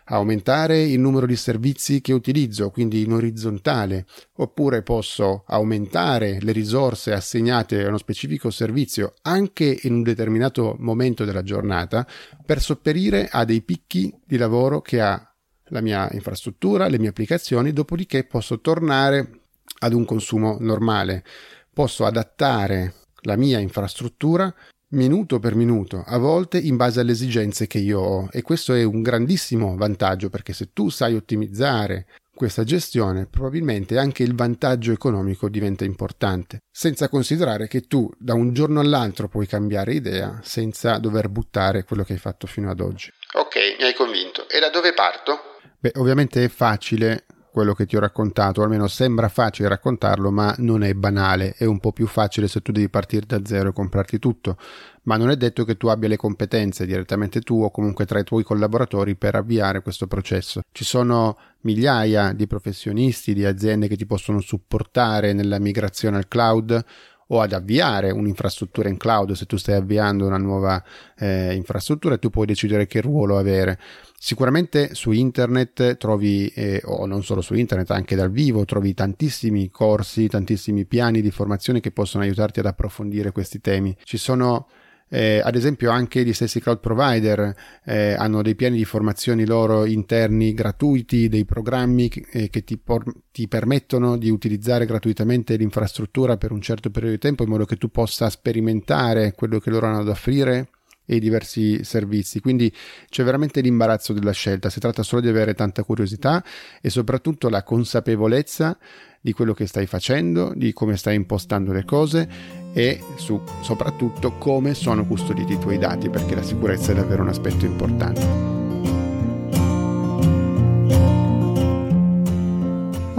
aumentare 0.05 0.83
il 0.83 1.01
numero 1.01 1.27
di 1.27 1.37
servizi 1.37 2.01
che 2.01 2.13
utilizzo, 2.13 2.71
quindi 2.71 3.03
in 3.03 3.13
orizzontale, 3.13 4.07
oppure 4.37 4.83
posso 4.83 5.45
aumentare 5.47 6.39
le 6.41 6.53
risorse 6.53 7.13
assegnate 7.13 7.85
a 7.85 7.89
uno 7.89 7.99
specifico 7.99 8.51
servizio 8.51 9.15
anche 9.23 9.81
in 9.83 9.95
un 9.95 10.03
determinato 10.03 10.77
momento 10.79 11.25
della 11.25 11.43
giornata 11.43 12.07
per 12.45 12.61
sopperire 12.61 13.29
a 13.31 13.45
dei 13.45 13.63
picchi 13.63 14.15
di 14.25 14.37
lavoro 14.37 14.81
che 14.81 15.01
ha 15.01 15.27
la 15.67 15.81
mia 15.81 16.09
infrastruttura, 16.13 16.89
le 16.89 16.99
mie 16.99 17.09
applicazioni, 17.09 17.73
dopodiché 17.73 18.25
posso 18.25 18.61
tornare 18.61 19.41
ad 19.81 19.93
un 19.93 20.05
consumo 20.05 20.57
normale. 20.61 21.25
Posso 21.73 22.05
adattare 22.05 22.95
la 23.23 23.37
mia 23.37 23.59
infrastruttura 23.59 24.53
minuto 24.93 25.39
per 25.39 25.55
minuto, 25.55 26.03
a 26.07 26.19
volte 26.19 26.59
in 26.59 26.77
base 26.77 27.01
alle 27.01 27.13
esigenze 27.13 27.67
che 27.67 27.79
io 27.79 28.01
ho 28.01 28.29
e 28.31 28.43
questo 28.43 28.75
è 28.75 28.83
un 28.83 29.03
grandissimo 29.03 29.77
vantaggio 29.77 30.29
perché 30.31 30.53
se 30.53 30.71
tu 30.73 30.89
sai 30.89 31.15
ottimizzare 31.15 32.07
questa 32.35 32.65
gestione, 32.65 33.27
probabilmente 33.27 33.99
anche 33.99 34.23
il 34.23 34.35
vantaggio 34.35 34.91
economico 34.91 35.49
diventa 35.49 35.85
importante, 35.85 36.63
senza 36.71 37.09
considerare 37.09 37.69
che 37.69 37.83
tu 37.83 38.11
da 38.19 38.35
un 38.35 38.53
giorno 38.53 38.81
all'altro 38.81 39.29
puoi 39.29 39.47
cambiare 39.47 39.95
idea 39.95 40.41
senza 40.43 40.99
dover 40.99 41.29
buttare 41.29 41.85
quello 41.85 42.03
che 42.05 42.15
hai 42.15 42.19
fatto 42.19 42.47
fino 42.47 42.71
ad 42.71 42.81
oggi. 42.81 43.11
Ok, 43.35 43.77
mi 43.79 43.85
hai 43.85 43.95
convinto. 43.95 44.49
E 44.49 44.61
da 44.61 44.71
dove 44.71 44.93
parto? 44.95 45.39
Beh, 45.79 45.93
ovviamente 45.97 46.45
è 46.45 46.49
facile 46.49 47.27
quello 47.53 47.75
che 47.75 47.85
ti 47.85 47.97
ho 47.97 48.01
raccontato, 48.01 48.63
almeno 48.63 48.89
sembra 48.89 49.29
facile 49.29 49.69
raccontarlo, 49.69 50.31
ma 50.31 50.55
non 50.59 50.83
è 50.83 50.95
banale, 50.95 51.55
è 51.57 51.65
un 51.67 51.79
po' 51.79 51.93
più 51.93 52.07
facile 52.07 52.49
se 52.49 52.63
tu 52.63 52.73
devi 52.73 52.89
partire 52.89 53.27
da 53.27 53.41
zero 53.45 53.69
e 53.69 53.73
comprarti 53.73 54.19
tutto, 54.19 54.57
ma 55.03 55.19
non 55.19 55.29
è 55.29 55.37
detto 55.37 55.65
che 55.65 55.77
tu 55.77 55.89
abbia 55.89 56.09
le 56.09 56.17
competenze 56.17 56.87
direttamente 56.87 57.41
tu 57.41 57.63
o 57.63 57.71
comunque 57.71 58.07
tra 58.07 58.19
i 58.19 58.25
tuoi 58.25 58.43
collaboratori 58.43 59.17
per 59.17 59.35
avviare 59.35 59.83
questo 59.83 60.07
processo. 60.07 60.63
Ci 60.73 60.85
sono 60.85 61.37
migliaia 61.61 62.33
di 62.33 62.47
professionisti, 62.47 63.35
di 63.35 63.45
aziende 63.45 63.87
che 63.87 63.97
ti 63.97 64.07
possono 64.07 64.41
supportare 64.41 65.35
nella 65.35 65.59
migrazione 65.59 66.17
al 66.17 66.29
cloud 66.29 66.85
o 67.29 67.41
ad 67.41 67.53
avviare 67.53 68.11
un'infrastruttura 68.11 68.89
in 68.89 68.97
cloud 68.97 69.33
se 69.33 69.47
tu 69.47 69.57
stai 69.57 69.75
avviando 69.75 70.27
una 70.27 70.39
nuova 70.39 70.83
eh, 71.17 71.55
infrastruttura 71.55 72.19
tu 72.19 72.31
puoi 72.31 72.47
decidere 72.47 72.87
che 72.87 73.01
ruolo 73.01 73.39
avere 73.39 73.79
sicuramente 74.25 74.95
su 74.95 75.11
internet 75.11 75.97
trovi 75.97 76.47
eh, 76.55 76.81
o 76.85 77.07
non 77.07 77.25
solo 77.25 77.41
su 77.41 77.55
internet 77.55 77.91
anche 77.91 78.15
dal 78.15 78.31
vivo 78.31 78.65
trovi 78.65 78.95
tantissimi 78.95 79.69
corsi 79.69 80.29
tantissimi 80.29 80.85
piani 80.85 81.21
di 81.21 81.33
formazione 81.33 81.81
che 81.81 81.91
possono 81.91 82.23
aiutarti 82.23 82.61
ad 82.61 82.67
approfondire 82.67 83.33
questi 83.33 83.61
temi. 83.61 83.97
Ci 84.05 84.19
sono 84.19 84.69
eh, 85.09 85.41
ad 85.43 85.57
esempio 85.57 85.91
anche 85.91 86.25
gli 86.25 86.33
stessi 86.33 86.61
cloud 86.61 86.79
provider 86.79 87.53
eh, 87.85 88.15
hanno 88.15 88.43
dei 88.43 88.55
piani 88.55 88.77
di 88.77 88.85
formazioni 88.85 89.45
loro 89.45 89.87
interni 89.87 90.55
gratuiti, 90.55 91.29
dei 91.29 91.45
programmi 91.45 92.09
che, 92.09 92.25
eh, 92.31 92.49
che 92.49 92.63
ti, 92.63 92.79
por- 92.79 93.13
ti, 93.33 93.49
permettono 93.49 94.17
di 94.17 94.31
utilizzare 94.31 94.87
gratuitamente 94.87 95.57
l'infrastruttura 95.57 96.37
per 96.37 96.53
un 96.53 96.61
certo 96.61 96.91
periodo 96.91 97.17
di 97.17 97.21
tempo 97.21 97.43
in 97.43 97.49
modo 97.49 97.65
che 97.65 97.77
tu 97.77 97.91
possa 97.91 98.31
sperimentare 98.31 99.33
quello 99.33 99.59
che 99.59 99.71
loro 99.71 99.89
hanno 99.89 100.05
da 100.05 100.13
offrire 100.13 100.69
e 101.05 101.19
diversi 101.19 101.85
servizi. 101.85 102.41
Quindi 102.41 102.73
c'è 103.09 103.25
veramente 103.25 103.61
l'imbarazzo 103.61 104.13
della 104.13 104.33
scelta, 104.33 104.71
si 104.71 104.81
tratta 104.81 105.03
solo 105.03 105.21
di 105.21 105.29
avere 105.29 105.55
tanta 105.55 105.83
curiosità 105.83 106.43
e 106.81 106.91
soprattutto 106.91 107.49
la 107.49 107.63
consapevolezza 107.63 108.79
di 109.21 109.33
quello 109.33 109.55
che 109.55 109.67
stai 109.67 109.87
facendo, 109.87 110.53
di 110.55 110.73
come 110.73 110.97
stai 110.97 111.15
impostando 111.15 111.73
le 111.73 111.85
cose 111.85 112.29
e 112.73 113.01
su, 113.17 113.41
soprattutto 113.61 114.33
come 114.33 114.75
sono 114.75 115.07
custoditi 115.07 115.53
i 115.53 115.59
tuoi 115.59 115.79
dati, 115.79 116.11
perché 116.11 116.35
la 116.35 116.43
sicurezza 116.43 116.93
è 116.93 116.95
davvero 116.95 117.23
un 117.23 117.29
aspetto 117.29 117.65
importante. 117.65 118.62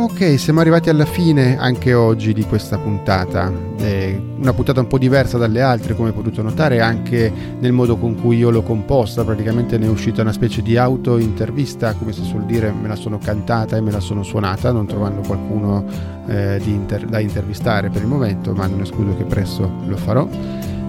Ok, 0.04 0.38
siamo 0.38 0.60
arrivati 0.60 0.90
alla 0.90 1.06
fine 1.06 1.58
anche 1.58 1.94
oggi 1.94 2.34
di 2.34 2.44
questa 2.44 2.78
puntata. 2.78 3.50
È 3.78 4.20
una 4.38 4.52
puntata 4.52 4.82
un 4.82 4.88
po' 4.88 4.98
diversa 4.98 5.38
dalle 5.38 5.62
altre, 5.62 5.96
come 5.96 6.12
potete 6.12 6.42
notare, 6.42 6.82
anche 6.82 7.32
nel 7.58 7.72
modo 7.72 7.96
con 7.96 8.20
cui 8.20 8.36
io 8.36 8.50
l'ho 8.50 8.64
composta. 8.64 9.24
Praticamente 9.24 9.78
ne 9.78 9.86
è 9.86 9.90
uscita 9.90 10.22
una 10.22 10.34
specie 10.34 10.62
di 10.62 10.76
auto-intervista, 10.76 11.94
come 11.94 12.12
si 12.12 12.22
suol 12.26 12.44
dire, 12.44 12.70
me 12.74 12.90
la 12.90 12.98
sono 12.98 13.18
cantata 13.18 13.78
e 13.78 13.82
me 13.82 13.92
la 13.92 14.02
sono 14.02 14.24
suonata, 14.24 14.74
non 14.74 14.88
trovando 14.88 15.22
qualcuno 15.22 15.86
eh, 16.28 16.60
inter- 16.66 17.06
da 17.06 17.20
intervistare 17.20 17.90
per 17.90 18.02
il 18.02 18.08
momento, 18.10 18.52
ma 18.52 18.68
non 18.68 18.82
escludo 18.82 19.16
che 19.16 19.24
presto 19.24 19.72
lo 19.88 19.96
farò. 19.96 20.28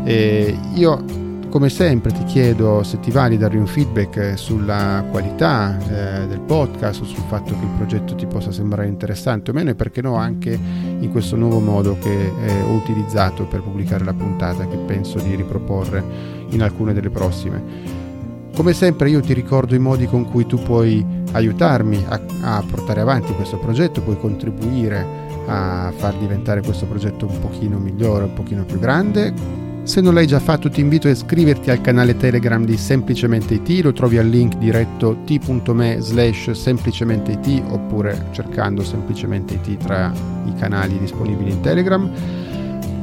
E 0.02 0.58
io 0.74 1.04
come 1.54 1.68
sempre 1.68 2.10
ti 2.10 2.24
chiedo 2.24 2.82
se 2.82 2.98
ti 2.98 3.12
va 3.12 3.28
di 3.28 3.38
darmi 3.38 3.60
un 3.60 3.68
feedback 3.68 4.36
sulla 4.36 5.04
qualità 5.08 5.78
eh, 5.78 6.26
del 6.26 6.40
podcast 6.40 7.02
o 7.02 7.04
sul 7.04 7.22
fatto 7.28 7.56
che 7.56 7.64
il 7.64 7.70
progetto 7.76 8.16
ti 8.16 8.26
possa 8.26 8.50
sembrare 8.50 8.88
interessante 8.88 9.52
o 9.52 9.54
meno 9.54 9.70
e 9.70 9.76
perché 9.76 10.02
no 10.02 10.16
anche 10.16 10.50
in 10.50 11.08
questo 11.12 11.36
nuovo 11.36 11.60
modo 11.60 11.96
che 12.00 12.10
eh, 12.10 12.60
ho 12.62 12.72
utilizzato 12.72 13.44
per 13.44 13.62
pubblicare 13.62 14.02
la 14.02 14.14
puntata 14.14 14.66
che 14.66 14.78
penso 14.78 15.20
di 15.20 15.36
riproporre 15.36 16.02
in 16.48 16.60
alcune 16.60 16.92
delle 16.92 17.10
prossime. 17.10 17.62
Come 18.52 18.72
sempre 18.72 19.10
io 19.10 19.20
ti 19.20 19.32
ricordo 19.32 19.76
i 19.76 19.78
modi 19.78 20.06
con 20.06 20.28
cui 20.28 20.46
tu 20.46 20.60
puoi 20.60 21.06
aiutarmi 21.30 22.04
a, 22.08 22.20
a 22.40 22.64
portare 22.68 23.00
avanti 23.00 23.32
questo 23.32 23.58
progetto, 23.58 24.00
puoi 24.00 24.18
contribuire 24.18 25.06
a 25.46 25.92
far 25.96 26.16
diventare 26.16 26.62
questo 26.62 26.86
progetto 26.86 27.28
un 27.28 27.38
pochino 27.38 27.78
migliore, 27.78 28.24
un 28.24 28.32
pochino 28.32 28.64
più 28.64 28.80
grande. 28.80 29.63
Se 29.84 30.00
non 30.00 30.14
l'hai 30.14 30.26
già 30.26 30.40
fatto 30.40 30.70
ti 30.70 30.80
invito 30.80 31.08
a 31.08 31.10
iscriverti 31.10 31.70
al 31.70 31.82
canale 31.82 32.16
Telegram 32.16 32.64
di 32.64 32.78
Semplicemente 32.78 33.52
IT, 33.52 33.84
lo 33.84 33.92
trovi 33.92 34.16
al 34.16 34.26
link 34.26 34.56
diretto 34.56 35.18
t.me 35.26 35.98
slash 36.00 36.52
semplicemente 36.52 37.32
IT 37.32 37.62
oppure 37.68 38.28
cercando 38.30 38.82
Semplicemente 38.82 39.54
IT 39.54 39.76
tra 39.76 40.10
i 40.46 40.54
canali 40.58 40.98
disponibili 40.98 41.50
in 41.50 41.60
Telegram. 41.60 42.10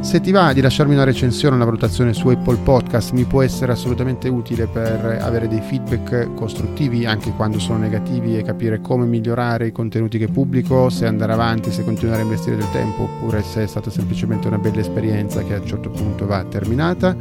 Se 0.01 0.19
ti 0.19 0.31
va 0.31 0.51
di 0.51 0.61
lasciarmi 0.61 0.95
una 0.95 1.03
recensione, 1.03 1.55
una 1.55 1.63
valutazione 1.63 2.11
su 2.13 2.27
Apple 2.27 2.57
Podcast 2.57 3.11
mi 3.11 3.23
può 3.23 3.43
essere 3.43 3.71
assolutamente 3.71 4.27
utile 4.29 4.65
per 4.65 5.19
avere 5.21 5.47
dei 5.47 5.61
feedback 5.61 6.33
costruttivi 6.33 7.05
anche 7.05 7.31
quando 7.31 7.59
sono 7.59 7.77
negativi 7.77 8.35
e 8.35 8.41
capire 8.41 8.81
come 8.81 9.05
migliorare 9.05 9.67
i 9.67 9.71
contenuti 9.71 10.17
che 10.17 10.27
pubblico, 10.27 10.89
se 10.89 11.05
andare 11.05 11.33
avanti, 11.33 11.71
se 11.71 11.83
continuare 11.83 12.21
a 12.21 12.23
investire 12.23 12.55
del 12.55 12.69
tempo 12.71 13.03
oppure 13.03 13.43
se 13.43 13.63
è 13.63 13.67
stata 13.67 13.91
semplicemente 13.91 14.47
una 14.47 14.57
bella 14.57 14.79
esperienza 14.79 15.43
che 15.43 15.53
a 15.53 15.59
un 15.59 15.67
certo 15.67 15.91
punto 15.91 16.25
va 16.25 16.43
terminata. 16.45 17.15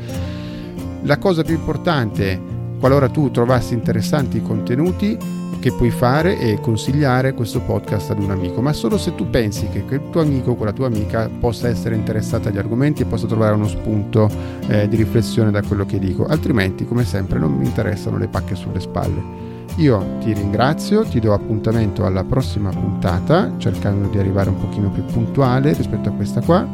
La 1.02 1.18
cosa 1.18 1.42
più 1.42 1.54
importante, 1.54 2.40
qualora 2.80 3.10
tu 3.10 3.30
trovassi 3.30 3.74
interessanti 3.74 4.38
i 4.38 4.42
contenuti, 4.42 5.18
che 5.60 5.72
puoi 5.72 5.90
fare 5.90 6.38
è 6.38 6.58
consigliare 6.58 7.34
questo 7.34 7.60
podcast 7.60 8.10
ad 8.10 8.20
un 8.20 8.30
amico, 8.30 8.60
ma 8.60 8.72
solo 8.72 8.98
se 8.98 9.14
tu 9.14 9.30
pensi 9.30 9.68
che 9.68 9.84
quel 9.84 10.10
tuo 10.10 10.22
amico 10.22 10.54
quella 10.54 10.72
tua 10.72 10.86
amica 10.86 11.28
possa 11.28 11.68
essere 11.68 11.94
interessata 11.94 12.48
agli 12.48 12.58
argomenti 12.58 13.02
e 13.02 13.04
possa 13.04 13.26
trovare 13.26 13.54
uno 13.54 13.68
spunto 13.68 14.28
eh, 14.66 14.88
di 14.88 14.96
riflessione 14.96 15.50
da 15.50 15.62
quello 15.62 15.86
che 15.86 15.98
dico, 15.98 16.26
altrimenti 16.26 16.84
come 16.86 17.04
sempre 17.04 17.38
non 17.38 17.52
mi 17.52 17.66
interessano 17.66 18.18
le 18.18 18.26
pacche 18.26 18.56
sulle 18.56 18.80
spalle. 18.80 19.48
Io 19.76 20.16
ti 20.20 20.32
ringrazio, 20.32 21.04
ti 21.04 21.20
do 21.20 21.32
appuntamento 21.32 22.04
alla 22.04 22.24
prossima 22.24 22.70
puntata, 22.70 23.52
cercando 23.58 24.08
di 24.08 24.18
arrivare 24.18 24.48
un 24.50 24.58
pochino 24.58 24.90
più 24.90 25.04
puntuale 25.04 25.72
rispetto 25.74 26.08
a 26.08 26.12
questa 26.12 26.40
qua, 26.40 26.66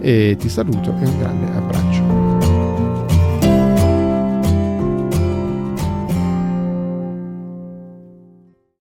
e 0.00 0.36
ti 0.38 0.48
saluto 0.48 0.94
e 1.00 1.06
un 1.06 1.18
grande 1.18 1.46
abbraccio. 1.54 1.91